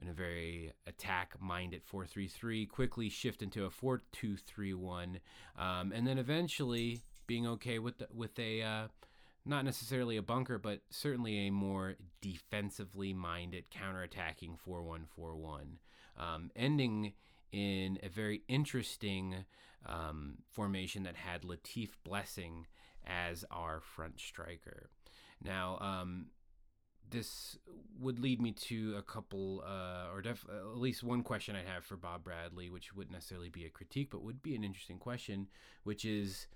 in 0.00 0.08
a 0.08 0.12
very 0.12 0.72
attack 0.86 1.34
minded 1.40 1.82
4 1.84 2.06
3 2.06 2.28
3, 2.28 2.66
quickly 2.66 3.08
shift 3.08 3.42
into 3.42 3.64
a 3.64 3.70
4 3.70 4.02
2 4.12 4.36
3 4.36 4.72
1, 4.72 5.20
um, 5.58 5.92
and 5.92 6.06
then 6.06 6.16
eventually 6.16 7.00
being 7.26 7.44
okay 7.46 7.78
with, 7.78 7.98
the, 7.98 8.06
with 8.14 8.38
a. 8.38 8.62
Uh, 8.62 8.88
not 9.44 9.64
necessarily 9.64 10.18
a 10.18 10.22
bunker, 10.22 10.58
but 10.58 10.80
certainly 10.90 11.46
a 11.46 11.50
more 11.50 11.94
defensively 12.20 13.14
minded 13.14 13.64
counterattacking 13.70 14.58
4 14.58 14.82
1 14.82 15.06
4 15.16 15.34
1 15.36 15.78
um, 16.18 16.50
ending 16.54 17.14
in 17.50 17.98
a 18.02 18.08
very 18.10 18.42
interesting 18.46 19.46
um, 19.86 20.38
formation 20.50 21.04
that 21.04 21.16
had 21.16 21.42
Latif 21.42 21.90
Blessing 22.04 22.66
as 23.06 23.44
our 23.50 23.80
front 23.80 24.20
striker. 24.20 24.90
Now, 25.42 25.78
um, 25.80 26.26
this 27.10 27.56
would 27.98 28.18
lead 28.18 28.40
me 28.40 28.52
to 28.52 28.96
a 28.98 29.02
couple, 29.02 29.64
uh, 29.66 30.12
or 30.12 30.20
def- 30.20 30.46
at 30.50 30.76
least 30.76 31.02
one 31.02 31.22
question 31.22 31.56
I 31.56 31.62
have 31.62 31.84
for 31.84 31.96
Bob 31.96 32.24
Bradley, 32.24 32.68
which 32.68 32.94
wouldn't 32.94 33.14
necessarily 33.14 33.48
be 33.48 33.64
a 33.64 33.70
critique, 33.70 34.10
but 34.10 34.22
would 34.22 34.42
be 34.42 34.54
an 34.54 34.64
interesting 34.64 34.98
question, 34.98 35.46
which 35.84 36.04
is 36.04 36.48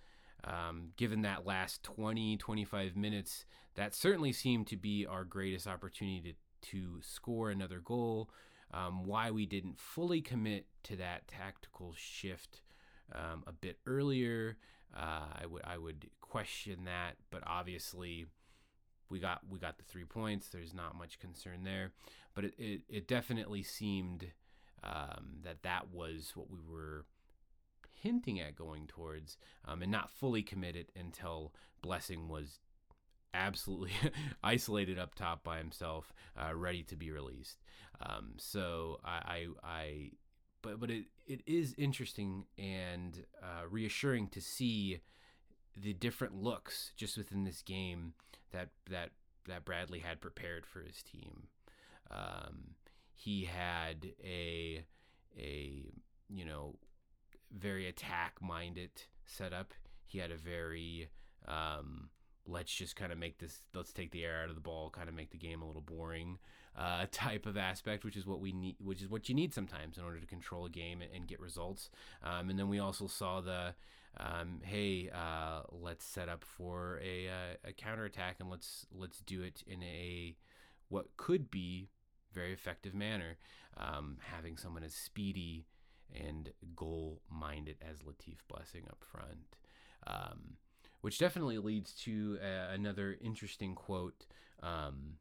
um, 0.44 0.90
given 0.96 1.22
that 1.22 1.46
last 1.46 1.82
20, 1.84 2.36
25 2.36 2.96
minutes, 2.96 3.44
that 3.76 3.94
certainly 3.94 4.32
seemed 4.32 4.66
to 4.66 4.76
be 4.76 5.06
our 5.06 5.24
greatest 5.24 5.66
opportunity 5.66 6.34
to, 6.62 6.70
to 6.70 7.00
score 7.02 7.50
another 7.50 7.80
goal 7.80 8.30
um, 8.74 9.04
why 9.04 9.30
we 9.30 9.46
didn't 9.46 9.78
fully 9.78 10.20
commit 10.20 10.66
to 10.84 10.96
that 10.96 11.28
tactical 11.28 11.94
shift 11.96 12.62
um, 13.14 13.44
a 13.46 13.52
bit 13.52 13.78
earlier. 13.86 14.56
Uh, 14.94 15.26
I 15.42 15.46
would 15.46 15.62
I 15.64 15.78
would 15.78 16.10
question 16.20 16.84
that, 16.84 17.16
but 17.30 17.42
obviously 17.46 18.26
we 19.08 19.18
got 19.18 19.40
we 19.48 19.58
got 19.58 19.78
the 19.78 19.84
three 19.84 20.04
points. 20.04 20.48
There's 20.48 20.74
not 20.74 20.96
much 20.96 21.18
concern 21.18 21.64
there, 21.64 21.92
but 22.34 22.44
it 22.44 22.54
it, 22.58 22.80
it 22.88 23.08
definitely 23.08 23.62
seemed 23.62 24.32
um, 24.82 25.38
that 25.44 25.62
that 25.62 25.92
was 25.92 26.32
what 26.34 26.50
we 26.50 26.58
were 26.68 27.06
hinting 28.02 28.40
at 28.40 28.56
going 28.56 28.86
towards, 28.86 29.36
um, 29.66 29.82
and 29.82 29.92
not 29.92 30.10
fully 30.10 30.42
committed 30.42 30.86
until 30.98 31.52
Blessing 31.82 32.28
was 32.28 32.58
absolutely 33.34 33.92
isolated 34.42 34.98
up 34.98 35.14
top 35.14 35.44
by 35.44 35.58
himself, 35.58 36.12
uh, 36.36 36.54
ready 36.54 36.82
to 36.84 36.96
be 36.96 37.10
released. 37.10 37.62
Um, 38.04 38.32
so 38.36 39.00
I, 39.04 39.10
I, 39.10 39.46
I, 39.62 40.10
but 40.62 40.80
but 40.80 40.90
it 40.90 41.04
it 41.26 41.40
is 41.46 41.74
interesting 41.76 42.46
and 42.58 43.24
uh, 43.42 43.66
reassuring 43.68 44.28
to 44.28 44.40
see 44.40 45.00
the 45.76 45.92
different 45.92 46.34
looks 46.34 46.92
just 46.96 47.16
within 47.16 47.44
this 47.44 47.62
game 47.62 48.14
that 48.52 48.68
that 48.90 49.10
that 49.46 49.64
Bradley 49.64 50.00
had 50.00 50.20
prepared 50.20 50.66
for 50.66 50.80
his 50.80 51.02
team. 51.02 51.48
Um, 52.10 52.74
he 53.14 53.44
had 53.44 54.12
a 54.22 54.84
a 55.38 55.84
you 56.28 56.44
know 56.44 56.76
very 57.52 57.86
attack 57.88 58.34
minded 58.40 58.90
setup. 59.24 59.74
He 60.06 60.18
had 60.18 60.30
a 60.30 60.36
very 60.36 61.08
um, 61.48 62.10
let's 62.46 62.74
just 62.74 62.96
kind 62.96 63.12
of 63.12 63.18
make 63.18 63.38
this 63.38 63.62
let's 63.74 63.92
take 63.92 64.10
the 64.10 64.24
air 64.24 64.42
out 64.42 64.48
of 64.48 64.54
the 64.54 64.60
ball 64.60 64.90
kind 64.90 65.08
of 65.08 65.14
make 65.14 65.30
the 65.30 65.38
game 65.38 65.62
a 65.62 65.66
little 65.66 65.82
boring 65.82 66.38
uh, 66.76 67.06
type 67.10 67.46
of 67.46 67.56
aspect 67.56 68.04
which 68.04 68.16
is 68.16 68.26
what 68.26 68.40
we 68.40 68.52
need 68.52 68.76
which 68.78 69.02
is 69.02 69.08
what 69.08 69.28
you 69.28 69.34
need 69.34 69.52
sometimes 69.52 69.98
in 69.98 70.04
order 70.04 70.18
to 70.18 70.26
control 70.26 70.64
a 70.64 70.70
game 70.70 71.00
and, 71.14 71.26
get 71.26 71.40
results 71.40 71.90
um, 72.22 72.50
and 72.50 72.58
then 72.58 72.68
we 72.68 72.78
also 72.78 73.06
saw 73.06 73.40
the 73.40 73.74
um, 74.18 74.60
hey, 74.62 75.10
uh, 75.10 75.62
let's 75.70 76.04
set 76.04 76.28
up 76.28 76.44
for 76.44 77.00
a, 77.02 77.28
uh, 77.28 77.68
a 77.68 77.72
counterattack 77.72 78.36
and 78.40 78.50
let's 78.50 78.86
let's 78.92 79.20
do 79.20 79.42
it 79.42 79.62
in 79.66 79.82
a 79.82 80.36
what 80.88 81.16
could 81.16 81.50
be 81.50 81.88
very 82.32 82.52
effective 82.52 82.94
manner. 82.94 83.38
Um, 83.76 84.18
having 84.20 84.58
someone 84.58 84.82
as 84.82 84.94
speedy 84.94 85.64
and 86.14 86.52
goal 86.76 87.22
minded 87.30 87.76
as 87.80 87.98
Latif 87.98 88.36
Blessing 88.48 88.84
up 88.90 89.02
front. 89.10 89.56
Um, 90.06 90.56
which 91.00 91.18
definitely 91.18 91.58
leads 91.58 91.94
to 92.04 92.38
uh, 92.42 92.72
another 92.74 93.16
interesting 93.20 93.74
quote 93.74 94.26
um, 94.62 95.14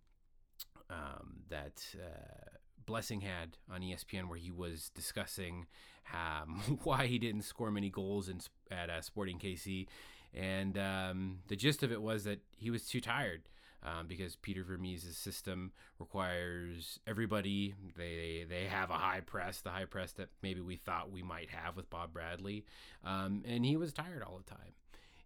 um, 0.91 1.43
that 1.49 1.83
uh, 1.95 2.57
Blessing 2.85 3.21
had 3.21 3.57
on 3.71 3.81
ESPN, 3.81 4.27
where 4.27 4.37
he 4.37 4.51
was 4.51 4.91
discussing 4.93 5.67
um, 6.13 6.79
why 6.83 7.07
he 7.07 7.19
didn't 7.19 7.43
score 7.43 7.71
many 7.71 7.89
goals 7.89 8.29
in, 8.29 8.41
at 8.69 8.89
uh, 8.89 9.01
Sporting 9.01 9.39
KC, 9.39 9.87
and 10.33 10.77
um, 10.77 11.39
the 11.47 11.55
gist 11.55 11.83
of 11.83 11.91
it 11.91 12.01
was 12.01 12.23
that 12.25 12.39
he 12.57 12.69
was 12.69 12.85
too 12.85 13.01
tired. 13.01 13.43
Um, 13.83 14.05
because 14.05 14.35
Peter 14.35 14.63
Vermes' 14.63 15.17
system 15.17 15.71
requires 15.97 16.99
everybody. 17.07 17.73
They 17.97 18.45
they 18.47 18.65
have 18.65 18.91
a 18.91 18.93
high 18.93 19.21
press, 19.21 19.61
the 19.61 19.71
high 19.71 19.85
press 19.85 20.11
that 20.11 20.29
maybe 20.43 20.61
we 20.61 20.75
thought 20.75 21.11
we 21.11 21.23
might 21.23 21.49
have 21.49 21.75
with 21.75 21.89
Bob 21.89 22.13
Bradley, 22.13 22.63
um, 23.03 23.41
and 23.43 23.65
he 23.65 23.77
was 23.77 23.91
tired 23.91 24.21
all 24.21 24.37
the 24.37 24.47
time 24.47 24.73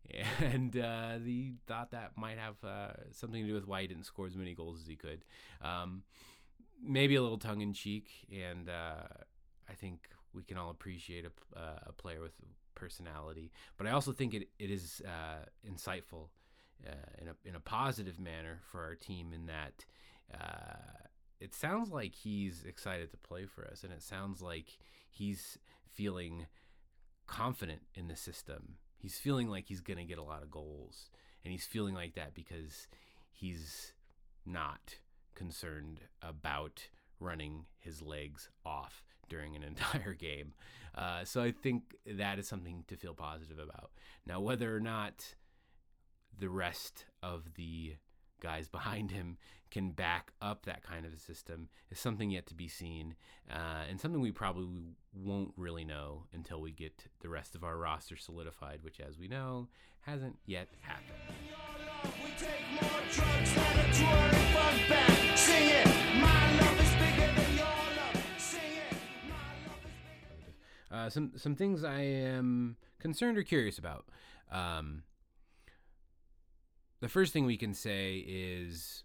and 0.40 0.78
uh, 0.78 1.18
he 1.24 1.54
thought 1.68 1.92
that 1.92 2.12
might 2.18 2.38
have 2.38 2.56
uh, 2.64 2.94
something 3.12 3.42
to 3.42 3.48
do 3.48 3.54
with 3.54 3.68
why 3.68 3.82
he 3.82 3.88
didn't 3.88 4.06
score 4.06 4.28
as 4.28 4.36
many 4.36 4.54
goals 4.54 4.82
as 4.82 4.88
he 4.88 4.96
could. 4.96 5.24
Um, 5.62 6.04
maybe 6.82 7.16
a 7.16 7.22
little 7.22 7.38
tongue 7.38 7.62
in 7.62 7.74
cheek, 7.74 8.10
and 8.32 8.70
uh, 8.70 9.04
I 9.70 9.74
think 9.74 10.10
we 10.34 10.44
can 10.44 10.58
all 10.58 10.70
appreciate 10.70 11.26
a, 11.26 11.60
uh, 11.60 11.80
a, 11.88 11.94
player 11.94 12.22
with 12.22 12.34
personality. 12.76 13.52
But 13.78 13.88
I 13.88 13.92
also 13.92 14.12
think 14.12 14.34
it, 14.34 14.50
it 14.60 14.70
is 14.70 15.02
uh, 15.06 15.46
insightful 15.68 16.30
uh, 16.86 16.92
in, 17.22 17.30
a, 17.30 17.36
in 17.46 17.56
a 17.56 17.60
positive 17.60 18.20
manner 18.20 18.60
for 18.72 18.84
our 18.84 18.96
team 18.96 19.32
in 19.34 19.46
that 19.48 19.86
it 21.40 21.54
sounds 21.54 21.92
like 21.92 22.16
he's 22.16 22.64
excited 22.64 23.12
to 23.12 23.18
play 23.18 23.46
for 23.46 23.66
us, 23.66 23.84
and 23.84 23.92
it 23.92 24.02
sounds 24.02 24.42
like 24.42 24.80
he's 25.10 25.60
feeling 25.86 26.48
confident 27.28 27.82
in 27.94 28.08
the 28.08 28.16
system 28.16 28.78
he's 28.98 29.18
feeling 29.18 29.50
like 29.50 29.66
he's 29.68 29.82
going 29.82 29.98
to 29.98 30.06
get 30.06 30.18
a 30.18 30.24
lot 30.24 30.44
of 30.44 30.52
goals. 30.52 31.10
And 31.44 31.52
he's 31.52 31.66
feeling 31.66 31.94
like 31.94 32.16
that 32.16 32.34
because 32.34 32.88
he's 33.32 33.94
not 34.46 34.96
concerned 35.36 36.02
about 36.22 36.88
running 37.20 37.66
his 37.80 38.02
legs 38.02 38.50
off 38.66 39.04
during 39.30 39.56
an 39.56 39.64
entire 39.68 40.14
game. 40.14 40.54
Uh, 40.96 41.24
so 41.26 41.42
I 41.42 41.52
think 41.52 41.96
that 42.06 42.40
is 42.40 42.48
something 42.48 42.84
to 42.88 42.96
feel 42.96 43.14
positive 43.14 43.60
about. 43.60 43.92
Now, 44.26 44.40
whether 44.40 44.76
or 44.76 44.80
not 44.80 45.36
the 46.38 46.50
rest 46.50 47.06
of 47.22 47.54
the 47.56 47.96
guys 48.42 48.68
behind 48.68 49.12
him 49.12 49.38
can 49.72 49.92
back 49.92 50.32
up 50.42 50.66
that 50.66 50.84
kind 50.84 51.06
of 51.06 51.14
a 51.14 51.20
system 51.20 51.68
is 51.92 52.00
something 52.00 52.30
yet 52.30 52.46
to 52.48 52.56
be 52.56 52.68
seen, 52.68 53.16
uh, 53.52 53.84
and 53.90 54.00
something 54.00 54.22
we 54.22 54.32
probably 54.32 54.68
won't 55.14 55.52
really 55.58 55.84
know 55.84 56.24
until 56.34 56.62
we 56.62 56.72
get 56.72 57.06
the 57.22 57.30
rest 57.30 57.56
of 57.56 57.64
our 57.64 57.78
roster 57.78 58.16
solidified, 58.16 58.80
which, 58.84 59.00
as 59.00 59.18
we 59.18 59.28
know, 59.28 59.68
hasn't 60.02 60.38
yet 60.46 60.70
happened. 60.82 61.20
Uh, 70.92 71.10
some 71.10 71.34
some 71.36 71.56
things 71.56 71.84
I 71.84 72.00
am 72.00 72.78
concerned 73.00 73.38
or 73.38 73.44
curious 73.44 73.78
about. 73.78 74.06
Um, 74.52 75.04
the 77.02 77.10
first 77.10 77.34
thing 77.34 77.46
we 77.46 77.58
can 77.58 77.74
say 77.74 78.24
is 78.28 79.04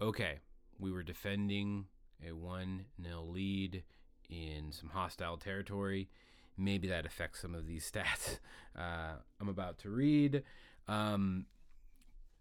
okay, 0.00 0.40
we 0.78 0.90
were 0.90 1.02
defending 1.02 1.86
a 2.26 2.32
1 2.32 2.84
0 3.02 3.22
lead 3.24 3.84
in 4.28 4.72
some 4.72 4.90
hostile 4.90 5.36
territory. 5.36 6.08
Maybe 6.56 6.88
that 6.88 7.06
affects 7.06 7.40
some 7.40 7.54
of 7.54 7.66
these 7.66 7.90
stats 7.90 8.38
uh, 8.76 9.16
I'm 9.40 9.48
about 9.48 9.78
to 9.78 9.90
read. 9.90 10.42
Um, 10.88 11.46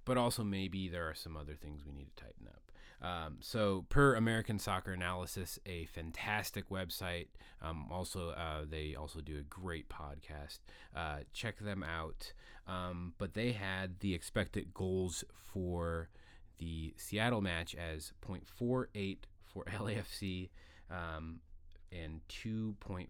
but 0.03 0.17
also, 0.17 0.43
maybe 0.43 0.89
there 0.89 1.07
are 1.07 1.13
some 1.13 1.37
other 1.37 1.53
things 1.53 1.85
we 1.85 1.93
need 1.93 2.09
to 2.15 2.23
tighten 2.23 2.47
up. 2.47 2.70
Um, 3.01 3.37
so, 3.39 3.85
per 3.89 4.13
American 4.15 4.59
Soccer 4.59 4.91
Analysis, 4.93 5.57
a 5.65 5.85
fantastic 5.85 6.69
website. 6.69 7.27
Um, 7.61 7.87
also, 7.91 8.29
uh, 8.29 8.65
they 8.69 8.95
also 8.95 9.21
do 9.21 9.37
a 9.39 9.43
great 9.43 9.89
podcast. 9.89 10.59
Uh, 10.95 11.19
check 11.33 11.59
them 11.59 11.83
out. 11.83 12.33
Um, 12.67 13.13
but 13.17 13.33
they 13.33 13.53
had 13.53 13.99
the 14.01 14.13
expected 14.13 14.73
goals 14.73 15.23
for 15.33 16.09
the 16.59 16.93
Seattle 16.95 17.41
match 17.41 17.75
as 17.75 18.13
0.48 18.25 19.17
for 19.43 19.65
LAFC 19.77 20.49
um, 20.89 21.39
and 21.91 22.21
2.5 22.29 23.07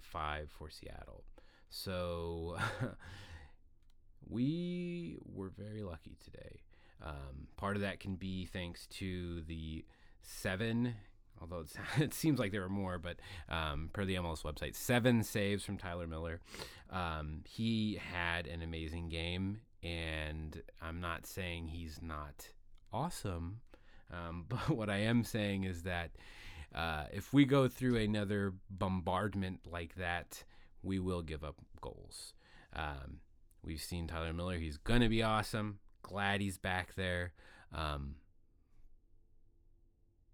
for 0.50 0.70
Seattle. 0.70 1.24
So 1.70 2.58
we 4.30 5.18
were 5.26 5.50
very 5.50 5.84
lucky 5.84 6.18
today. 6.24 6.62
Um, 7.04 7.48
part 7.58 7.76
of 7.76 7.82
that 7.82 8.00
can 8.00 8.16
be 8.16 8.46
thanks 8.46 8.88
to 8.88 9.42
the 9.42 9.86
seven, 10.22 10.96
although 11.40 11.66
it 11.98 12.14
seems 12.14 12.40
like 12.40 12.52
there 12.52 12.62
were 12.62 12.70
more, 12.70 12.98
but 12.98 13.18
um, 13.50 13.90
per 13.94 14.06
the 14.06 14.16
MLS 14.16 14.44
website, 14.44 14.76
seven 14.76 15.24
saves 15.24 15.64
from 15.64 15.78
Tyler 15.78 16.08
Miller. 16.08 16.40
Um, 16.90 17.42
he 17.48 18.00
had 18.12 18.48
an 18.48 18.62
amazing 18.62 19.10
game, 19.10 19.62
and 19.82 20.62
I'm 20.82 21.00
not 21.00 21.26
saying 21.26 21.68
he's 21.68 22.00
not 22.02 22.48
awesome, 22.94 23.62
um, 24.12 24.46
but 24.50 24.70
what 24.70 24.90
I 24.90 24.98
am 25.00 25.24
saying 25.24 25.64
is 25.64 25.84
that 25.84 26.12
uh, 26.74 27.06
if 27.12 27.34
we 27.34 27.46
go 27.46 27.68
through 27.68 27.98
another 27.98 28.54
bombardment 28.70 29.62
like 29.70 29.96
that, 29.96 30.44
we 30.84 31.00
will 31.00 31.22
give 31.22 31.44
up 31.44 31.56
goals. 31.82 32.34
Um, 32.74 33.20
we've 33.64 33.82
seen 33.82 34.08
Tyler 34.08 34.34
Miller; 34.34 34.58
he's 34.58 34.78
gonna 34.78 35.10
be 35.10 35.22
awesome 35.24 35.80
glad 36.12 36.42
he's 36.42 36.58
back 36.58 36.96
there. 36.96 37.32
Um, 37.74 38.16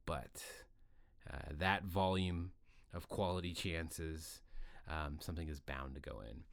but 0.06 0.44
uh, 1.32 1.52
that 1.60 1.84
volume 1.84 2.52
of 2.94 3.08
quality 3.08 3.54
chances, 3.54 4.42
um, 4.90 5.18
something 5.20 5.48
is 5.48 5.60
bound 5.60 5.96
to 5.96 6.02
go 6.02 6.22
in. 6.22 6.44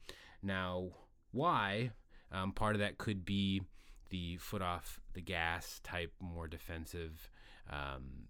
Now, 0.43 0.89
why? 1.31 1.91
Um, 2.31 2.51
part 2.51 2.75
of 2.75 2.81
that 2.81 2.97
could 2.97 3.25
be 3.25 3.63
the 4.09 4.37
foot 4.37 4.61
off 4.61 4.99
the 5.13 5.21
gas 5.21 5.79
type, 5.83 6.13
more 6.19 6.47
defensive 6.47 7.29
um, 7.71 8.27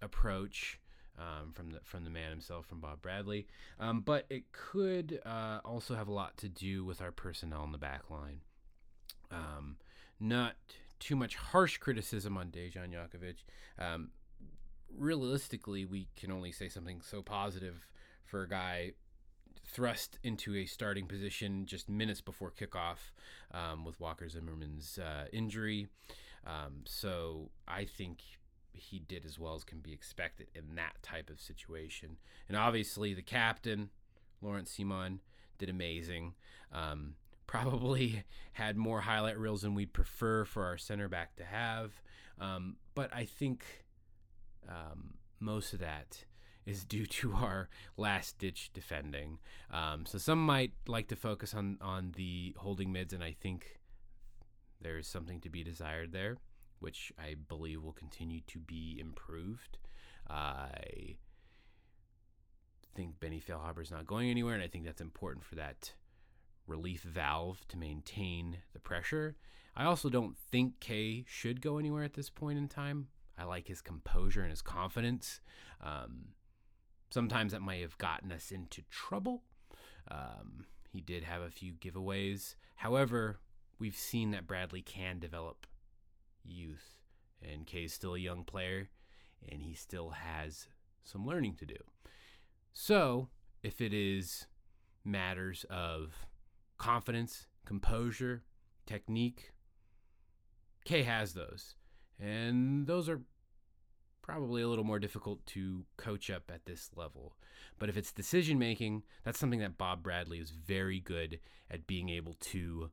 approach. 0.00 0.80
Um, 1.18 1.52
from 1.54 1.70
the 1.70 1.80
from 1.82 2.04
the 2.04 2.10
man 2.10 2.28
himself, 2.28 2.66
from 2.66 2.80
Bob 2.80 3.00
Bradley, 3.00 3.46
um, 3.80 4.02
but 4.02 4.26
it 4.28 4.52
could 4.52 5.18
uh, 5.24 5.60
also 5.64 5.94
have 5.94 6.08
a 6.08 6.12
lot 6.12 6.36
to 6.36 6.48
do 6.50 6.84
with 6.84 7.00
our 7.00 7.10
personnel 7.10 7.64
in 7.64 7.72
the 7.72 7.78
back 7.78 8.10
line. 8.10 8.40
Um, 9.30 9.76
not 10.20 10.54
too 10.98 11.16
much 11.16 11.36
harsh 11.36 11.78
criticism 11.78 12.36
on 12.36 12.48
Dejan 12.48 12.92
Jakovic. 12.92 13.44
Um, 13.78 14.10
realistically, 14.96 15.84
we 15.84 16.08
can 16.16 16.30
only 16.30 16.52
say 16.52 16.68
something 16.68 17.00
so 17.00 17.22
positive 17.22 17.88
for 18.24 18.42
a 18.42 18.48
guy 18.48 18.92
thrust 19.66 20.18
into 20.22 20.54
a 20.54 20.64
starting 20.64 21.06
position 21.06 21.66
just 21.66 21.88
minutes 21.88 22.20
before 22.20 22.52
kickoff 22.52 23.10
um, 23.52 23.84
with 23.84 23.98
Walker 24.00 24.28
Zimmerman's 24.28 24.98
uh, 24.98 25.26
injury. 25.32 25.88
Um, 26.46 26.82
so 26.84 27.50
I 27.66 27.84
think 27.84 28.20
he 28.72 28.98
did 29.00 29.24
as 29.24 29.38
well 29.38 29.54
as 29.54 29.64
can 29.64 29.80
be 29.80 29.92
expected 29.92 30.48
in 30.54 30.76
that 30.76 31.02
type 31.02 31.30
of 31.30 31.40
situation. 31.40 32.16
And 32.48 32.56
obviously, 32.56 33.14
the 33.14 33.22
captain, 33.22 33.90
Laurent 34.40 34.68
Ciman, 34.68 35.18
did 35.58 35.68
amazing. 35.68 36.34
Um, 36.72 37.14
probably 37.46 38.24
had 38.52 38.76
more 38.76 39.02
highlight 39.02 39.38
reels 39.38 39.62
than 39.62 39.74
we'd 39.74 39.92
prefer 39.92 40.44
for 40.44 40.64
our 40.64 40.78
center 40.78 41.08
back 41.08 41.36
to 41.36 41.44
have. 41.44 42.02
Um, 42.40 42.76
but 42.94 43.14
I 43.14 43.24
think 43.24 43.64
um, 44.68 45.14
most 45.40 45.72
of 45.72 45.80
that 45.80 46.24
is 46.64 46.84
due 46.84 47.06
to 47.06 47.34
our 47.34 47.68
last 47.96 48.38
ditch 48.38 48.70
defending. 48.72 49.38
Um, 49.70 50.06
so 50.06 50.18
some 50.18 50.44
might 50.44 50.72
like 50.86 51.08
to 51.08 51.16
focus 51.16 51.54
on, 51.54 51.78
on 51.80 52.12
the 52.16 52.54
holding 52.58 52.92
mids, 52.92 53.12
and 53.12 53.22
I 53.22 53.34
think 53.40 53.80
there's 54.80 55.08
something 55.08 55.40
to 55.40 55.48
be 55.48 55.62
desired 55.62 56.12
there, 56.12 56.36
which 56.80 57.12
I 57.18 57.34
believe 57.48 57.82
will 57.82 57.92
continue 57.92 58.40
to 58.48 58.58
be 58.58 58.98
improved. 59.00 59.78
I 60.28 61.16
think 62.94 63.20
Benny 63.20 63.40
Feilhaber 63.40 63.82
is 63.82 63.90
not 63.90 64.06
going 64.06 64.30
anywhere, 64.30 64.54
and 64.54 64.62
I 64.62 64.68
think 64.68 64.84
that's 64.84 65.00
important 65.00 65.44
for 65.44 65.54
that 65.54 65.92
relief 66.66 67.02
valve 67.02 67.66
to 67.68 67.76
maintain 67.76 68.58
the 68.72 68.78
pressure. 68.78 69.36
I 69.76 69.84
also 69.84 70.08
don't 70.08 70.36
think 70.36 70.80
Kaye 70.80 71.24
should 71.28 71.60
go 71.60 71.78
anywhere 71.78 72.04
at 72.04 72.14
this 72.14 72.30
point 72.30 72.58
in 72.58 72.68
time. 72.68 73.08
I 73.38 73.44
like 73.44 73.68
his 73.68 73.82
composure 73.82 74.40
and 74.40 74.50
his 74.50 74.62
confidence. 74.62 75.40
Um, 75.82 76.28
sometimes 77.10 77.52
that 77.52 77.60
might 77.60 77.82
have 77.82 77.98
gotten 77.98 78.32
us 78.32 78.50
into 78.50 78.82
trouble. 78.90 79.42
Um, 80.10 80.66
he 80.90 81.00
did 81.00 81.24
have 81.24 81.42
a 81.42 81.50
few 81.50 81.74
giveaways. 81.74 82.54
However, 82.76 83.38
we've 83.78 83.96
seen 83.96 84.30
that 84.30 84.46
Bradley 84.46 84.82
can 84.82 85.18
develop 85.18 85.66
youth, 86.44 86.94
and 87.42 87.66
Kaye 87.66 87.84
is 87.84 87.92
still 87.92 88.14
a 88.14 88.18
young 88.18 88.44
player, 88.44 88.88
and 89.46 89.60
he 89.60 89.74
still 89.74 90.10
has 90.10 90.68
some 91.04 91.26
learning 91.26 91.56
to 91.56 91.66
do. 91.66 91.76
So, 92.72 93.28
if 93.62 93.80
it 93.80 93.92
is 93.92 94.46
matters 95.04 95.64
of 95.70 96.26
confidence, 96.78 97.46
composure, 97.64 98.44
technique, 98.86 99.52
Kaye 100.84 101.02
has 101.02 101.34
those. 101.34 101.74
And 102.18 102.86
those 102.86 103.08
are 103.08 103.20
probably 104.22 104.62
a 104.62 104.68
little 104.68 104.84
more 104.84 104.98
difficult 104.98 105.44
to 105.46 105.84
coach 105.96 106.30
up 106.30 106.50
at 106.52 106.64
this 106.64 106.90
level. 106.96 107.36
But 107.78 107.88
if 107.88 107.96
it's 107.96 108.12
decision 108.12 108.58
making, 108.58 109.02
that's 109.24 109.38
something 109.38 109.60
that 109.60 109.78
Bob 109.78 110.02
Bradley 110.02 110.38
is 110.38 110.50
very 110.50 111.00
good 111.00 111.40
at 111.70 111.86
being 111.86 112.08
able 112.08 112.34
to 112.34 112.90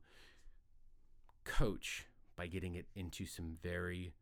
coach 1.44 2.06
by 2.36 2.46
getting 2.46 2.74
it 2.74 2.86
into 2.94 3.26
some 3.26 3.56
very 3.62 4.12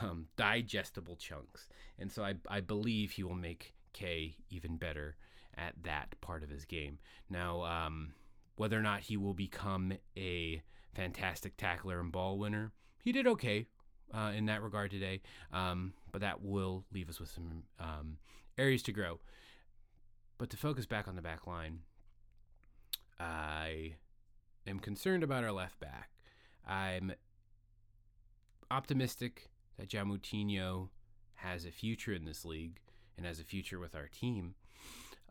um, 0.00 0.26
digestible 0.36 1.16
chunks. 1.16 1.68
And 1.98 2.10
so 2.10 2.24
I, 2.24 2.34
I 2.48 2.60
believe 2.60 3.12
he 3.12 3.22
will 3.22 3.34
make 3.34 3.74
Kaye 3.92 4.36
even 4.50 4.76
better 4.76 5.16
at 5.56 5.74
that 5.84 6.20
part 6.20 6.42
of 6.42 6.50
his 6.50 6.64
game. 6.64 6.98
Now, 7.30 7.64
um, 7.64 8.12
whether 8.56 8.78
or 8.78 8.82
not 8.82 9.02
he 9.02 9.16
will 9.16 9.34
become 9.34 9.92
a 10.16 10.62
fantastic 10.94 11.56
tackler 11.56 12.00
and 12.00 12.12
ball 12.12 12.38
winner, 12.38 12.72
he 13.02 13.12
did 13.12 13.26
okay 13.26 13.66
uh, 14.12 14.32
in 14.34 14.46
that 14.46 14.62
regard 14.62 14.90
today, 14.90 15.20
um, 15.52 15.92
but 16.12 16.20
that 16.20 16.42
will 16.42 16.84
leave 16.92 17.08
us 17.08 17.20
with 17.20 17.30
some 17.30 17.64
um, 17.78 18.18
areas 18.58 18.82
to 18.82 18.92
grow. 18.92 19.20
But 20.38 20.50
to 20.50 20.56
focus 20.56 20.86
back 20.86 21.08
on 21.08 21.16
the 21.16 21.22
back 21.22 21.46
line, 21.46 21.80
I 23.18 23.94
am 24.66 24.78
concerned 24.78 25.22
about 25.22 25.44
our 25.44 25.52
left 25.52 25.80
back. 25.80 26.10
I'm 26.66 27.12
optimistic 28.70 29.48
that 29.78 29.88
João 29.88 30.10
Moutinho 30.10 30.88
has 31.36 31.64
a 31.64 31.70
future 31.70 32.12
in 32.12 32.24
this 32.24 32.44
league 32.44 32.80
and 33.16 33.26
has 33.26 33.40
a 33.40 33.44
future 33.44 33.78
with 33.78 33.94
our 33.94 34.08
team. 34.08 34.54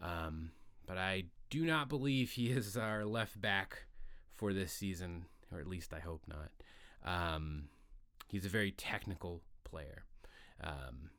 Um, 0.01 0.51
but 0.85 0.97
I 0.97 1.25
do 1.49 1.65
not 1.65 1.89
believe 1.89 2.31
he 2.31 2.49
is 2.49 2.75
our 2.77 3.05
left 3.05 3.39
back 3.39 3.85
for 4.33 4.53
this 4.53 4.73
season, 4.73 5.25
or 5.51 5.59
at 5.59 5.67
least 5.67 5.93
I 5.93 5.99
hope 5.99 6.23
not. 6.27 6.51
Um, 7.03 7.69
he's 8.27 8.45
a 8.45 8.49
very 8.49 8.71
technical 8.71 9.41
player. 9.63 10.05
Um, 10.63 11.09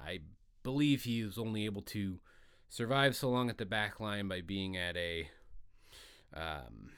I 0.00 0.20
believe 0.62 1.04
he 1.04 1.24
was 1.24 1.38
only 1.38 1.64
able 1.64 1.82
to 1.82 2.20
survive 2.68 3.16
so 3.16 3.30
long 3.30 3.50
at 3.50 3.58
the 3.58 3.66
back 3.66 4.00
line 4.00 4.28
by 4.28 4.40
being 4.40 4.76
at 4.76 4.96
a 4.96 5.28
um, 6.34 6.90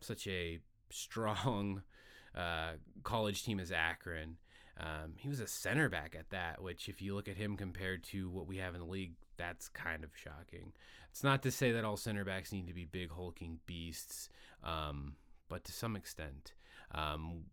such 0.00 0.26
a 0.26 0.58
strong 0.90 1.82
uh, 2.36 2.72
college 3.02 3.44
team 3.44 3.60
as 3.60 3.72
Akron. 3.72 4.36
Um, 4.78 5.14
he 5.16 5.28
was 5.28 5.40
a 5.40 5.46
center 5.46 5.88
back 5.88 6.16
at 6.18 6.30
that, 6.30 6.62
which, 6.62 6.88
if 6.88 7.02
you 7.02 7.14
look 7.14 7.28
at 7.28 7.36
him 7.36 7.56
compared 7.56 8.02
to 8.04 8.30
what 8.30 8.46
we 8.46 8.56
have 8.56 8.74
in 8.74 8.80
the 8.80 8.86
league, 8.86 9.12
that's 9.42 9.68
kind 9.68 10.04
of 10.04 10.10
shocking. 10.14 10.72
It's 11.10 11.24
not 11.24 11.42
to 11.42 11.50
say 11.50 11.72
that 11.72 11.84
all 11.84 11.96
center 11.96 12.24
backs 12.24 12.52
need 12.52 12.68
to 12.68 12.72
be 12.72 12.84
big 12.84 13.10
hulking 13.10 13.58
beasts, 13.66 14.28
um, 14.62 15.16
but 15.48 15.64
to 15.64 15.72
some 15.72 15.96
extent, 15.96 16.52
um, 16.92 17.44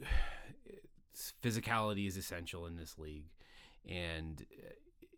physicality 1.42 2.06
is 2.06 2.16
essential 2.16 2.66
in 2.66 2.76
this 2.76 2.98
league, 2.98 3.26
and 3.88 4.46
uh, 4.56 4.72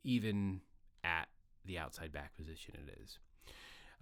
even 0.04 0.62
at 1.04 1.28
the 1.66 1.78
outside 1.78 2.12
back 2.12 2.34
position, 2.34 2.74
it 2.86 2.98
is. 3.02 3.18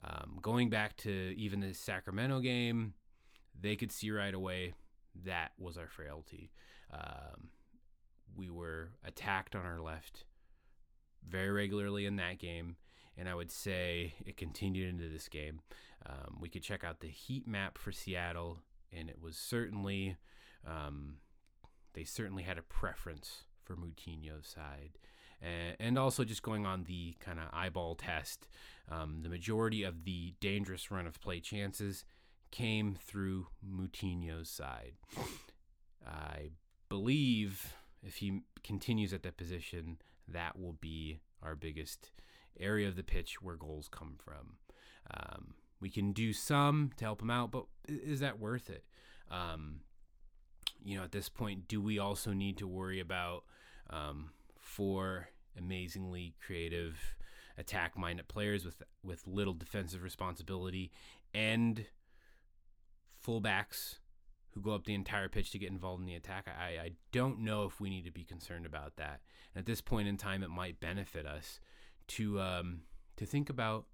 Um, 0.05 0.38
going 0.40 0.70
back 0.70 0.96
to 0.98 1.35
even 1.37 1.59
the 1.59 1.74
Sacramento 1.74 2.38
game, 2.40 2.94
they 3.61 3.74
could 3.74 3.90
see 3.90 4.12
right 4.12 4.35
away 4.35 4.74
that 5.24 5.50
was 5.59 5.76
our 5.76 5.88
frailty. 5.88 6.52
Um, 6.92 7.48
we 8.37 8.50
were 8.50 8.90
attacked 9.05 9.57
on 9.57 9.66
our 9.66 9.81
left 9.81 10.26
very 11.29 11.51
regularly 11.51 12.07
in 12.07 12.17
that 12.17 12.39
game, 12.39 12.77
and 13.17 13.29
I 13.29 13.35
would 13.35 13.51
say 13.51 14.15
it 14.25 14.37
continued 14.37 14.89
into 14.89 15.09
this 15.09 15.29
game. 15.29 15.61
Um, 16.05 16.39
we 16.41 16.49
could 16.49 16.62
check 16.62 16.85
out 16.85 17.01
the 17.01 17.09
heat 17.09 17.47
map 17.47 17.79
for 17.79 17.93
Seattle, 17.93 18.59
and 18.93 19.09
it 19.09 19.21
was 19.21 19.37
certainly 19.37 20.17
um, 20.67 21.17
they 21.95 22.05
certainly 22.05 22.43
had 22.43 22.59
a 22.59 22.62
preference 22.62 23.45
for 23.65 23.75
Moutinho's 23.77 24.47
side. 24.47 24.99
And, 25.43 25.77
and 25.81 25.99
also 25.99 26.25
just 26.25 26.43
going 26.43 26.67
on 26.67 26.85
the 26.85 27.15
kind 27.21 27.39
of 27.39 27.47
eyeball 27.53 27.95
test, 27.95 28.49
um, 28.91 29.21
the 29.23 29.29
majority 29.29 29.83
of 29.83 30.05
the 30.05 30.35
dangerous 30.41 30.91
run 30.91 31.07
of 31.07 31.21
play 31.21 31.41
chances 31.41 32.05
came 32.51 32.95
through 32.95 33.49
Moutinho's 33.67 34.49
side. 34.49 34.93
I 36.07 36.51
believe 36.89 37.75
if 38.07 38.17
he 38.17 38.43
continues 38.62 39.12
at 39.12 39.23
that 39.25 39.37
position, 39.37 39.99
that 40.29 40.59
will 40.59 40.77
be 40.81 41.19
our 41.43 41.55
biggest 41.55 42.11
area 42.59 42.89
of 42.89 42.97
the 42.97 43.03
pitch 43.03 43.41
where 43.43 43.57
goals 43.57 43.89
come 43.91 44.17
from. 44.19 44.57
Um, 45.15 45.55
we 45.81 45.91
can 45.91 46.12
do 46.12 46.33
some 46.33 46.93
to 46.97 47.05
help 47.05 47.23
him 47.23 47.31
out, 47.31 47.51
but 47.51 47.67
is 47.89 48.21
that 48.21 48.39
worth 48.39 48.71
it? 48.71 48.85
Um, 49.31 49.81
you 50.85 50.97
know, 50.97 51.05
at 51.05 51.12
this 51.12 51.29
point, 51.29 51.69
do 51.69 51.81
we 51.81 51.99
also 51.99 52.33
need 52.33 52.59
to 52.59 52.67
worry 52.67 53.01
about 53.01 53.45
um, 53.91 54.31
four 54.59 55.29
amazingly 55.59 56.35
creative, 56.45 56.99
attack-minded 57.59 58.29
players 58.29 58.65
with 58.65 58.83
with 59.03 59.27
little 59.27 59.55
defensive 59.55 60.03
responsibility 60.03 60.91
and 61.35 61.87
fullbacks 63.25 63.97
who 64.57 64.62
go 64.62 64.75
up 64.75 64.87
the 64.87 64.95
entire 64.95 65.29
pitch 65.29 65.51
to 65.51 65.59
get 65.59 65.71
involved 65.71 66.01
in 66.01 66.07
the 66.07 66.14
attack. 66.14 66.47
I, 66.49 66.81
I 66.81 66.92
don't 67.12 67.40
know 67.40 67.64
if 67.64 67.79
we 67.79 67.90
need 67.90 68.07
to 68.07 68.11
be 68.11 68.25
concerned 68.25 68.64
about 68.64 68.97
that. 68.97 69.21
And 69.55 69.61
at 69.61 69.66
this 69.66 69.83
point 69.83 70.09
in 70.09 70.16
time, 70.16 70.42
it 70.42 70.49
might 70.49 70.81
benefit 70.81 71.27
us 71.27 71.61
to 72.09 72.40
um, 72.40 72.81
to 73.19 73.27
think 73.27 73.51
about 73.51 73.85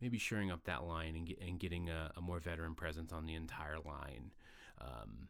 maybe 0.00 0.18
shoring 0.18 0.50
up 0.50 0.64
that 0.64 0.84
line 0.84 1.14
and, 1.14 1.26
get, 1.26 1.40
and 1.40 1.60
getting 1.60 1.88
a, 1.88 2.10
a 2.16 2.20
more 2.20 2.40
veteran 2.40 2.74
presence 2.74 3.12
on 3.12 3.26
the 3.26 3.34
entire 3.34 3.78
line. 3.78 4.32
Um, 4.80 5.28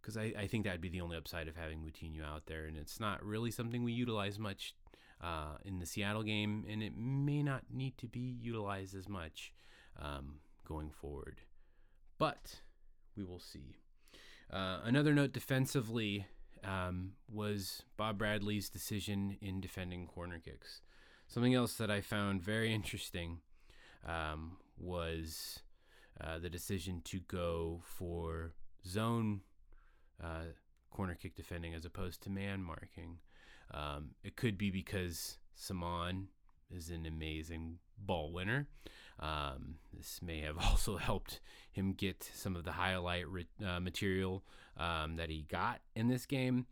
because 0.00 0.16
I, 0.16 0.32
I 0.38 0.46
think 0.46 0.64
that'd 0.64 0.82
be 0.82 0.90
the 0.90 1.00
only 1.00 1.16
upside 1.16 1.48
of 1.48 1.56
having 1.56 1.78
Moutinho 1.78 2.22
out 2.24 2.44
there, 2.44 2.66
and 2.66 2.76
it's 2.76 3.00
not 3.00 3.24
really 3.24 3.50
something 3.50 3.82
we 3.82 3.92
utilize 3.92 4.38
much 4.38 4.74
uh, 5.22 5.56
in 5.64 5.78
the 5.78 5.86
Seattle 5.86 6.22
game, 6.22 6.66
and 6.68 6.82
it 6.82 6.92
may 6.94 7.42
not 7.42 7.62
need 7.72 7.96
to 7.98 8.06
be 8.06 8.36
utilized 8.42 8.94
as 8.94 9.08
much 9.08 9.54
um, 9.98 10.40
going 10.68 10.90
forward. 10.90 11.40
But 12.18 12.60
we 13.16 13.24
will 13.24 13.40
see. 13.40 13.76
Uh, 14.52 14.78
another 14.84 15.14
note 15.14 15.32
defensively 15.32 16.26
um, 16.62 17.12
was 17.32 17.82
Bob 17.96 18.18
Bradley's 18.18 18.68
decision 18.68 19.36
in 19.40 19.60
defending 19.60 20.06
corner 20.06 20.38
kicks. 20.38 20.80
Something 21.26 21.54
else 21.54 21.74
that 21.74 21.90
I 21.90 22.00
found 22.00 22.42
very 22.42 22.72
interesting 22.72 23.40
um, 24.06 24.58
was 24.78 25.60
uh, 26.20 26.38
the 26.38 26.50
decision 26.50 27.00
to 27.06 27.20
go 27.20 27.80
for 27.84 28.52
zone 28.86 29.40
uh, 30.22 30.52
corner 30.90 31.14
kick 31.14 31.34
defending 31.34 31.74
as 31.74 31.84
opposed 31.84 32.22
to 32.22 32.30
man 32.30 32.62
marking. 32.62 33.18
Um, 33.72 34.10
it 34.22 34.36
could 34.36 34.56
be 34.56 34.70
because 34.70 35.38
Ciman 35.58 36.26
is 36.70 36.90
an 36.90 37.06
amazing 37.06 37.78
ball 37.98 38.32
winner. 38.32 38.68
Um, 39.20 39.76
this 39.96 40.20
may 40.22 40.40
have 40.40 40.58
also 40.70 40.96
helped 40.96 41.40
him 41.72 41.92
get 41.92 42.28
some 42.34 42.56
of 42.56 42.64
the 42.64 42.72
highlight 42.72 43.24
uh, 43.64 43.80
material 43.80 44.44
um, 44.76 45.16
that 45.16 45.30
he 45.30 45.42
got 45.48 45.80
in 45.94 46.08
this 46.08 46.26
game. 46.26 46.66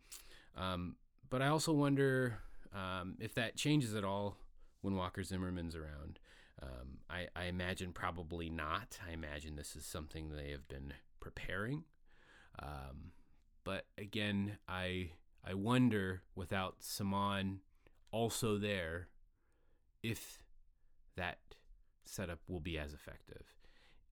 Um, 0.56 0.96
but 1.30 1.40
I 1.42 1.48
also 1.48 1.72
wonder 1.72 2.38
um, 2.74 3.16
if 3.20 3.34
that 3.34 3.56
changes 3.56 3.94
at 3.94 4.04
all 4.04 4.36
when 4.82 4.96
Walker 4.96 5.22
Zimmerman's 5.22 5.74
around. 5.76 6.18
Um, 6.62 6.98
I, 7.10 7.26
I, 7.34 7.44
imagine 7.44 7.92
probably 7.92 8.48
not. 8.48 8.98
I 9.08 9.12
imagine 9.12 9.56
this 9.56 9.74
is 9.74 9.84
something 9.84 10.28
they 10.28 10.50
have 10.50 10.68
been 10.68 10.92
preparing. 11.18 11.84
Um, 12.62 13.12
but 13.64 13.86
again, 13.98 14.58
I 14.68 15.10
I 15.44 15.54
wonder 15.54 16.22
without 16.36 16.80
Ciman 16.80 17.58
also 18.12 18.58
there 18.58 19.08
if 20.02 20.44
that 21.16 21.38
setup 22.04 22.40
will 22.48 22.60
be 22.60 22.78
as 22.78 22.92
effective. 22.92 23.44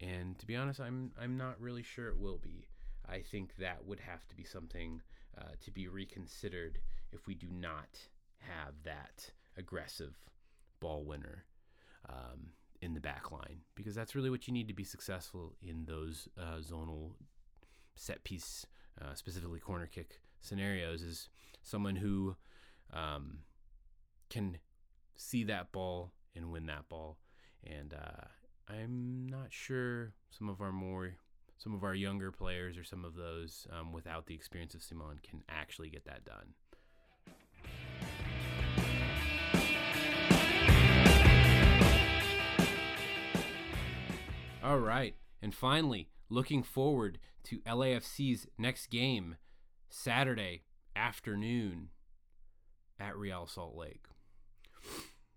And 0.00 0.38
to 0.38 0.46
be 0.46 0.56
honest, 0.56 0.80
I'm 0.80 1.12
I'm 1.20 1.36
not 1.36 1.60
really 1.60 1.82
sure 1.82 2.08
it 2.08 2.18
will 2.18 2.38
be. 2.38 2.66
I 3.08 3.20
think 3.20 3.56
that 3.56 3.84
would 3.86 4.00
have 4.00 4.26
to 4.28 4.36
be 4.36 4.44
something 4.44 5.02
uh, 5.36 5.52
to 5.64 5.70
be 5.70 5.88
reconsidered 5.88 6.78
if 7.12 7.26
we 7.26 7.34
do 7.34 7.48
not 7.50 7.98
have 8.38 8.74
that 8.84 9.32
aggressive 9.56 10.16
ball 10.80 11.04
winner 11.04 11.44
um, 12.08 12.52
in 12.80 12.94
the 12.94 13.00
back 13.00 13.30
line, 13.30 13.60
because 13.74 13.94
that's 13.94 14.14
really 14.14 14.30
what 14.30 14.46
you 14.46 14.54
need 14.54 14.68
to 14.68 14.74
be 14.74 14.84
successful 14.84 15.54
in 15.60 15.84
those 15.84 16.28
uh, 16.38 16.58
zonal 16.60 17.10
set 17.94 18.24
piece 18.24 18.64
uh, 19.02 19.14
specifically 19.14 19.60
corner 19.60 19.86
kick 19.86 20.20
scenarios, 20.40 21.02
is 21.02 21.28
someone 21.62 21.96
who 21.96 22.36
um, 22.92 23.40
can 24.30 24.58
see 25.16 25.44
that 25.44 25.72
ball 25.72 26.12
and 26.34 26.50
win 26.50 26.66
that 26.66 26.88
ball. 26.88 27.18
And 27.66 27.94
uh, 27.94 28.24
I'm 28.68 29.26
not 29.28 29.48
sure 29.52 30.14
some 30.30 30.48
of 30.48 30.60
our 30.60 30.72
more 30.72 31.14
some 31.58 31.74
of 31.74 31.84
our 31.84 31.94
younger 31.94 32.32
players 32.32 32.78
or 32.78 32.84
some 32.84 33.04
of 33.04 33.14
those 33.14 33.66
um, 33.70 33.92
without 33.92 34.26
the 34.26 34.34
experience 34.34 34.74
of 34.74 34.80
Ciman 34.80 35.22
can 35.22 35.42
actually 35.46 35.90
get 35.90 36.06
that 36.06 36.24
done. 36.24 36.54
All 44.62 44.78
right. 44.78 45.14
And 45.42 45.54
finally, 45.54 46.08
looking 46.30 46.62
forward 46.62 47.18
to 47.44 47.58
LAFC's 47.60 48.46
next 48.56 48.86
game 48.86 49.36
Saturday 49.88 50.62
afternoon 50.94 51.88
at 52.98 53.16
Real 53.16 53.46
Salt 53.46 53.74
Lake. 53.74 54.04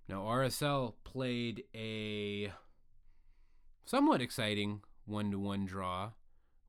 Now, 0.07 0.23
RSL 0.23 0.93
played 1.03 1.63
a 1.73 2.51
somewhat 3.85 4.21
exciting 4.21 4.81
one 5.05 5.31
to 5.31 5.39
one 5.39 5.65
draw 5.65 6.11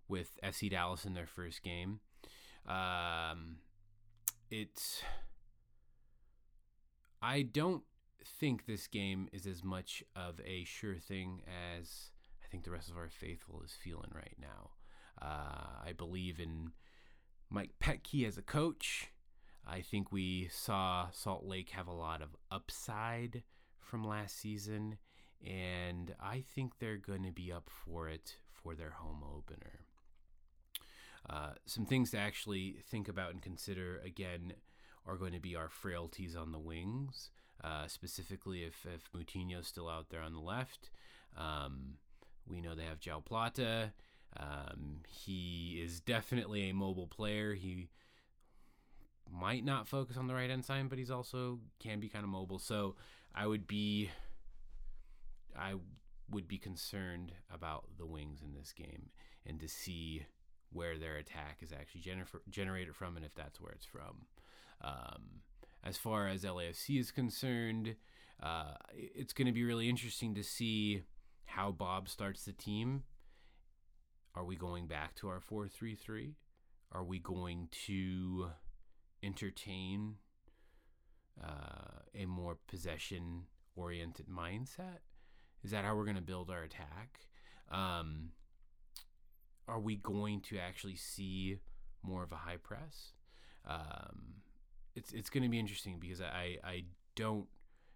with 0.09 0.39
FC 0.43 0.71
Dallas 0.71 1.05
in 1.05 1.15
their 1.15 1.27
first 1.27 1.63
game. 1.63 2.01
Um, 2.67 3.57
it's. 4.51 5.03
I 7.21 7.43
don't 7.43 7.83
think 8.41 8.67
this 8.67 8.87
game 8.87 9.29
is 9.33 9.47
as 9.47 9.65
much 9.65 10.05
of 10.15 10.41
a 10.45 10.65
sure 10.65 10.97
thing 10.97 11.43
as 11.47 12.11
I 12.45 12.49
think 12.49 12.65
the 12.65 12.71
rest 12.71 12.91
of 12.91 12.97
our 12.97 13.09
faithful 13.09 13.63
is 13.65 13.73
feeling 13.73 14.11
right 14.15 14.37
now. 14.41 14.71
Uh, 15.21 15.87
I 15.87 15.93
believe 15.97 16.39
in 16.39 16.73
Mike 17.51 17.73
Petke 17.81 18.27
as 18.27 18.37
a 18.39 18.43
coach. 18.43 19.09
I 19.67 19.81
think 19.81 20.13
we 20.13 20.49
saw 20.53 21.09
Salt 21.11 21.45
Lake 21.45 21.71
have 21.71 21.87
a 21.87 21.93
lot 21.93 22.23
of 22.23 22.37
upside 22.51 23.43
from 23.81 24.07
last 24.07 24.39
season, 24.39 24.99
and 25.45 26.15
I 26.21 26.45
think 26.55 26.79
they're 26.79 26.97
going 26.97 27.25
to 27.25 27.33
be 27.33 27.53
up 27.53 27.71
for 27.71 28.09
it 28.09 28.37
for 28.53 28.75
their 28.75 28.91
home 28.91 29.23
opener. 29.25 29.81
Uh, 31.29 31.53
some 31.65 31.87
things 31.87 32.11
to 32.11 32.19
actually 32.19 32.77
think 32.91 33.09
about 33.09 33.31
and 33.31 33.41
consider 33.41 34.01
again 34.05 34.53
are 35.07 35.17
going 35.17 35.33
to 35.33 35.41
be 35.41 35.57
our 35.57 35.69
frailties 35.69 36.37
on 36.37 36.53
the 36.53 36.59
wings, 36.59 37.31
uh, 37.63 37.87
specifically 37.87 38.65
if, 38.65 38.87
if 38.95 39.09
still 39.67 39.89
out 39.89 40.11
there 40.11 40.23
on 40.23 40.35
the 40.35 40.41
left. 40.41 40.91
Um, 41.37 41.95
we 42.47 42.61
know 42.61 42.75
they 42.75 42.85
have 42.85 43.01
Joao 43.01 43.21
Plata. 43.21 43.93
Um, 44.37 45.01
he 45.09 45.81
is 45.83 46.01
definitely 46.01 46.69
a 46.69 46.75
mobile 46.75 47.07
player. 47.07 47.55
He 47.55 47.89
might 49.31 49.65
not 49.65 49.89
focus 49.89 50.17
on 50.17 50.27
the 50.27 50.35
right 50.35 50.51
hand 50.51 50.65
side, 50.65 50.89
but 50.89 50.99
he's 50.99 51.11
also 51.11 51.59
can 51.81 52.01
be 52.01 52.09
kind 52.09 52.25
of 52.25 52.31
mobile. 52.31 52.59
So 52.59 52.97
I 53.35 53.47
would 53.47 53.67
be, 53.67 54.11
I 55.59 55.75
would 56.31 56.49
be 56.49 56.59
concerned 56.59 57.33
about 57.53 57.85
the 57.99 58.07
wings 58.07 58.43
in 58.43 58.55
this 58.55 58.73
game 58.73 59.11
and 59.47 59.61
to 59.61 59.69
see 59.69 60.27
where 60.73 60.99
their 60.99 61.17
attack 61.17 61.59
is 61.61 61.73
actually 61.73 62.01
gener- 62.01 62.41
generated 62.51 62.95
from 62.95 63.17
and 63.17 63.25
if 63.25 63.35
that's 63.35 63.61
where 63.61 63.73
it's 63.73 63.87
from. 63.87 64.27
Um, 64.81 65.43
as 65.83 65.97
far 65.97 66.29
as 66.29 66.45
LAFC 66.45 66.99
is 66.99 67.11
concerned, 67.11 67.97
uh, 68.43 68.75
it's 68.93 69.33
going 69.33 69.47
to 69.47 69.53
be 69.53 69.65
really 69.65 69.89
interesting 69.89 70.35
to 70.35 70.43
see 70.43 71.03
how 71.45 71.71
Bob 71.71 72.09
starts 72.09 72.45
the 72.45 72.53
team. 72.53 73.05
Are 74.35 74.45
we 74.45 74.57
going 74.57 74.87
back 74.87 75.15
to 75.17 75.29
our 75.29 75.41
4 75.41 75.69
3 75.69 75.95
3? 75.95 76.35
Are 76.93 77.05
we 77.05 77.19
going 77.19 77.69
to 77.87 78.49
entertain 79.25 80.17
uh, 81.43 82.01
a 82.15 82.27
more 82.27 82.59
possession 82.69 83.45
oriented 83.77 84.27
mindset? 84.27 85.01
Is 85.63 85.71
that 85.71 85.85
how 85.85 85.97
we're 85.97 86.05
going 86.05 86.17
to 86.17 86.23
build 86.23 86.51
our 86.51 86.63
attack? 86.63 87.21
Um, 87.71 88.31
are 89.67 89.81
we 89.81 89.97
going 89.97 90.41
to 90.43 90.59
actually 90.59 90.97
see 90.97 91.59
more 92.03 92.23
of 92.23 92.33
a 92.33 92.37
high 92.37 92.59
press? 92.63 93.13
Um, 93.67 94.43
it's 94.95 95.13
it's 95.13 95.31
going 95.31 95.43
to 95.43 95.49
be 95.49 95.59
interesting 95.59 95.99
because 95.99 96.21
I 96.21 96.59
I 96.63 96.85
don't 97.17 97.47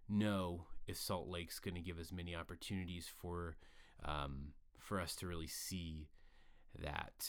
know 0.08 0.64
if 0.86 0.96
Salt 0.96 1.28
Lake's 1.28 1.58
going 1.58 1.74
to 1.74 1.80
give 1.80 1.98
us 1.98 2.10
many 2.10 2.34
opportunities 2.34 3.06
for 3.20 3.56
um, 4.04 4.52
for 4.78 5.00
us 5.00 5.14
to 5.16 5.26
really 5.26 5.46
see 5.46 6.08
that 6.82 7.28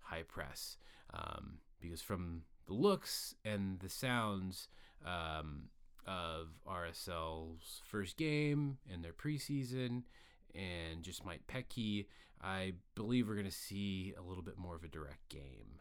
high 0.00 0.22
press 0.22 0.76
um, 1.12 1.58
because 1.80 2.00
from 2.00 2.42
the 2.66 2.74
looks 2.74 3.34
and 3.44 3.78
the 3.80 3.88
sounds 3.88 4.68
um, 5.04 5.64
of 6.06 6.48
RSL's 6.66 7.82
first 7.84 8.16
game 8.16 8.78
and 8.92 9.04
their 9.04 9.12
preseason 9.12 10.02
and 10.54 11.02
just 11.02 11.24
Mike 11.24 11.42
Petke, 11.48 12.06
I 12.42 12.74
believe 12.94 13.28
we're 13.28 13.34
going 13.34 13.46
to 13.46 13.52
see 13.52 14.14
a 14.18 14.22
little 14.22 14.42
bit 14.42 14.58
more 14.58 14.76
of 14.76 14.84
a 14.84 14.88
direct 14.88 15.28
game. 15.28 15.80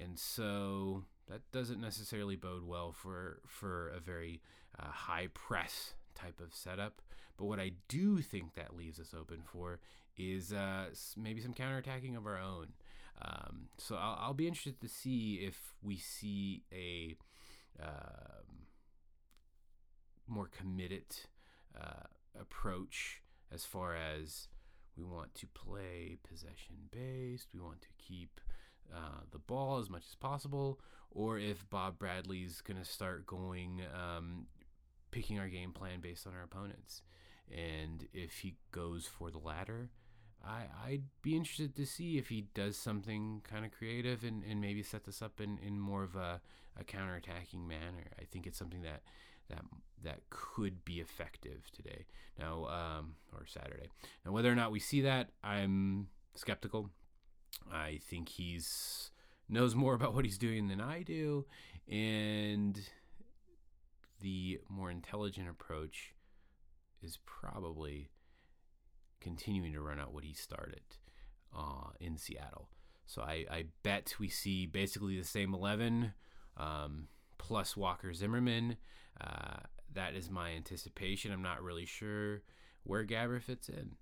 And 0.00 0.18
so 0.18 1.04
that 1.28 1.40
doesn't 1.52 1.80
necessarily 1.80 2.36
bode 2.36 2.64
well 2.64 2.92
for 2.92 3.40
for 3.46 3.88
a 3.88 4.00
very 4.00 4.40
uh, 4.78 4.90
high 4.90 5.28
press 5.34 5.94
type 6.14 6.40
of 6.40 6.54
setup. 6.54 7.02
But 7.36 7.46
what 7.46 7.60
I 7.60 7.72
do 7.88 8.20
think 8.20 8.54
that 8.54 8.76
leaves 8.76 8.98
us 8.98 9.14
open 9.18 9.42
for 9.44 9.80
is 10.16 10.52
uh, 10.52 10.86
maybe 11.16 11.40
some 11.40 11.54
counterattacking 11.54 12.16
of 12.16 12.26
our 12.26 12.38
own. 12.38 12.68
Um, 13.20 13.68
so 13.78 13.96
I'll, 13.96 14.18
I'll, 14.20 14.34
be 14.34 14.46
interested 14.46 14.80
to 14.80 14.88
see 14.88 15.40
if 15.42 15.74
we 15.82 15.96
see 15.96 16.62
a 16.72 17.16
um, 17.82 18.66
more 20.28 20.48
committed 20.56 21.04
uh, 21.76 22.06
approach 22.40 23.22
as 23.52 23.64
far 23.64 23.96
as 23.96 24.48
we 24.96 25.04
want 25.04 25.34
to 25.36 25.46
play 25.46 26.18
possession 26.28 26.76
based, 26.90 27.48
we 27.54 27.60
want 27.60 27.82
to 27.82 27.88
keep 27.98 28.40
uh, 28.94 29.22
the 29.30 29.38
ball 29.38 29.78
as 29.78 29.90
much 29.90 30.04
as 30.08 30.14
possible, 30.14 30.80
or 31.10 31.38
if 31.38 31.68
Bob 31.70 31.98
Bradley's 31.98 32.60
going 32.60 32.78
to 32.78 32.84
start 32.84 33.26
going, 33.26 33.82
um, 33.94 34.46
picking 35.10 35.38
our 35.38 35.48
game 35.48 35.72
plan 35.72 36.00
based 36.00 36.26
on 36.26 36.34
our 36.34 36.42
opponents. 36.42 37.02
And 37.50 38.06
if 38.12 38.40
he 38.40 38.56
goes 38.72 39.06
for 39.06 39.30
the 39.30 39.38
latter, 39.38 39.90
I, 40.48 40.64
I'd 40.86 41.02
be 41.22 41.36
interested 41.36 41.76
to 41.76 41.84
see 41.84 42.16
if 42.16 42.28
he 42.28 42.46
does 42.54 42.76
something 42.76 43.42
kind 43.48 43.64
of 43.64 43.72
creative 43.72 44.24
and, 44.24 44.42
and 44.42 44.60
maybe 44.60 44.82
set 44.82 45.04
this 45.04 45.20
up 45.20 45.40
in, 45.40 45.58
in 45.58 45.78
more 45.78 46.02
of 46.02 46.16
a, 46.16 46.40
a 46.78 46.84
counterattacking 46.84 47.66
manner. 47.66 48.06
I 48.18 48.24
think 48.24 48.46
it's 48.46 48.58
something 48.58 48.82
that 48.82 49.02
that 49.50 49.64
that 50.04 50.20
could 50.30 50.84
be 50.84 51.00
effective 51.00 51.70
today. 51.72 52.06
Now, 52.38 52.66
um, 52.66 53.14
or 53.32 53.46
Saturday. 53.46 53.88
Now, 54.24 54.32
whether 54.32 54.50
or 54.50 54.54
not 54.54 54.70
we 54.70 54.78
see 54.78 55.02
that, 55.02 55.30
I'm 55.42 56.08
skeptical. 56.34 56.90
I 57.72 57.98
think 58.08 58.28
he's 58.28 59.10
knows 59.48 59.74
more 59.74 59.94
about 59.94 60.14
what 60.14 60.24
he's 60.24 60.38
doing 60.38 60.68
than 60.68 60.80
I 60.80 61.02
do, 61.02 61.46
and 61.90 62.78
the 64.20 64.60
more 64.68 64.90
intelligent 64.90 65.48
approach 65.48 66.14
is 67.02 67.18
probably 67.24 68.08
continuing 69.20 69.72
to 69.72 69.80
run 69.80 70.00
out 70.00 70.12
what 70.12 70.24
he 70.24 70.34
started 70.34 70.82
uh, 71.56 71.90
in 72.00 72.16
Seattle. 72.16 72.68
So 73.06 73.22
I, 73.22 73.46
I 73.50 73.64
bet 73.82 74.14
we 74.18 74.28
see 74.28 74.66
basically 74.66 75.18
the 75.18 75.24
same 75.24 75.54
11 75.54 76.12
um, 76.56 77.08
plus 77.38 77.76
Walker 77.76 78.12
Zimmerman. 78.12 78.76
Uh, 79.20 79.60
that 79.94 80.14
is 80.14 80.30
my 80.30 80.50
anticipation. 80.50 81.32
I'm 81.32 81.42
not 81.42 81.62
really 81.62 81.86
sure 81.86 82.42
where 82.82 83.04
Gaber 83.04 83.42
fits 83.42 83.68
in. 83.68 83.92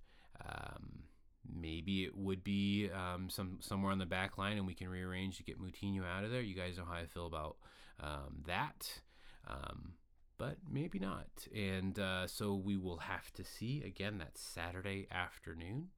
Um, 0.44 1.04
maybe 1.48 2.04
it 2.04 2.16
would 2.16 2.42
be 2.42 2.90
um, 2.90 3.30
some 3.30 3.58
somewhere 3.60 3.92
on 3.92 3.98
the 3.98 4.06
back 4.06 4.38
line, 4.38 4.56
and 4.56 4.66
we 4.66 4.74
can 4.74 4.88
rearrange 4.88 5.36
to 5.36 5.44
get 5.44 5.60
Moutinho 5.60 6.04
out 6.04 6.24
of 6.24 6.30
there. 6.30 6.42
You 6.42 6.54
guys 6.54 6.76
know 6.76 6.84
how 6.84 6.94
I 6.94 7.06
feel 7.06 7.26
about 7.26 7.56
um, 8.00 8.42
that, 8.46 9.00
um, 9.46 9.92
but 10.38 10.56
maybe 10.70 10.98
not. 10.98 11.26
And 11.54 11.98
uh, 11.98 12.26
so 12.26 12.54
we 12.54 12.76
will 12.76 12.98
have 12.98 13.32
to 13.34 13.44
see 13.44 13.82
again. 13.84 14.18
That 14.18 14.36
Saturday 14.38 15.06
afternoon 15.10 15.88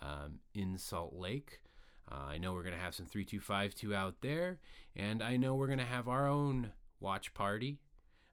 um, 0.00 0.40
in 0.54 0.78
Salt 0.78 1.14
Lake. 1.14 1.60
Uh, 2.10 2.26
I 2.30 2.38
know 2.38 2.52
we're 2.52 2.62
going 2.62 2.74
to 2.74 2.80
have 2.80 2.94
some 2.94 3.06
3252 3.06 3.94
out 3.94 4.16
there, 4.20 4.58
and 4.96 5.22
I 5.22 5.36
know 5.36 5.54
we're 5.54 5.68
going 5.68 5.78
to 5.78 5.84
have 5.84 6.08
our 6.08 6.28
own 6.28 6.72
watch 7.00 7.32
party 7.32 7.78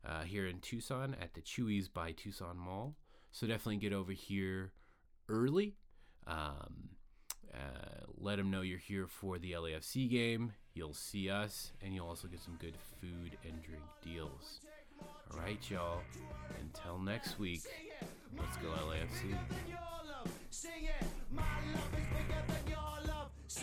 uh, 0.05 0.21
here 0.23 0.47
in 0.47 0.59
Tucson 0.59 1.15
at 1.21 1.33
the 1.33 1.41
Chuy's 1.41 1.87
by 1.87 2.11
Tucson 2.11 2.57
Mall. 2.57 2.95
So 3.31 3.45
definitely 3.45 3.77
get 3.77 3.93
over 3.93 4.11
here 4.11 4.73
early. 5.27 5.75
Um, 6.25 6.89
uh, 7.53 8.05
let 8.17 8.37
them 8.37 8.51
know 8.51 8.61
you're 8.61 8.77
here 8.77 9.07
for 9.07 9.37
the 9.39 9.53
LAFC 9.53 10.09
game. 10.09 10.53
You'll 10.73 10.93
see 10.93 11.29
us, 11.29 11.71
and 11.81 11.93
you'll 11.93 12.07
also 12.07 12.27
get 12.27 12.41
some 12.41 12.57
good 12.59 12.75
food 12.99 13.37
and 13.43 13.61
drink 13.61 13.83
deals. 14.03 14.61
All 15.31 15.39
right, 15.39 15.59
y'all. 15.69 16.01
Until 16.61 16.99
next 16.99 17.39
week, 17.39 17.61
let's 18.37 18.57
go 18.57 18.67
LAFC. 18.69 19.35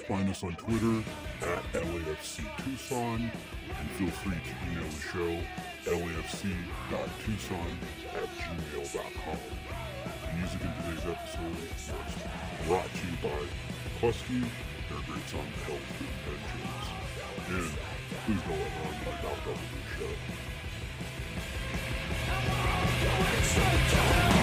Find 0.08 0.28
us 0.28 0.42
on 0.42 0.54
Twitter 0.56 1.02
at 1.42 1.62
LAFC 1.72 2.44
Tucson 2.64 3.30
and 3.78 3.90
feel 3.92 4.10
free 4.10 4.32
to 4.34 4.70
email 4.70 4.88
the 4.88 5.00
show 5.00 5.42
lafc.tucson 5.86 7.70
at 8.14 8.28
gmail.com. 8.38 9.38
The 10.20 10.30
Music 10.36 10.60
in 10.60 10.72
today's 10.82 11.06
episode 11.06 11.54
was 11.54 11.84
brought 12.66 12.90
to 12.92 13.02
you 13.06 13.16
by 13.22 13.40
Husky, 14.00 14.40
their 14.40 15.02
great 15.06 15.26
song 15.28 15.46
Help 15.64 15.84
Good 15.98 16.10
Adventures. 16.34 16.88
And 17.48 17.70
please 18.26 18.42
don't 18.42 18.58
let 18.58 18.72
run 18.82 18.96
by 19.04 19.14
Doc 19.22 19.38
Double 19.44 19.66
Shake 23.56 23.92
your 23.94 24.35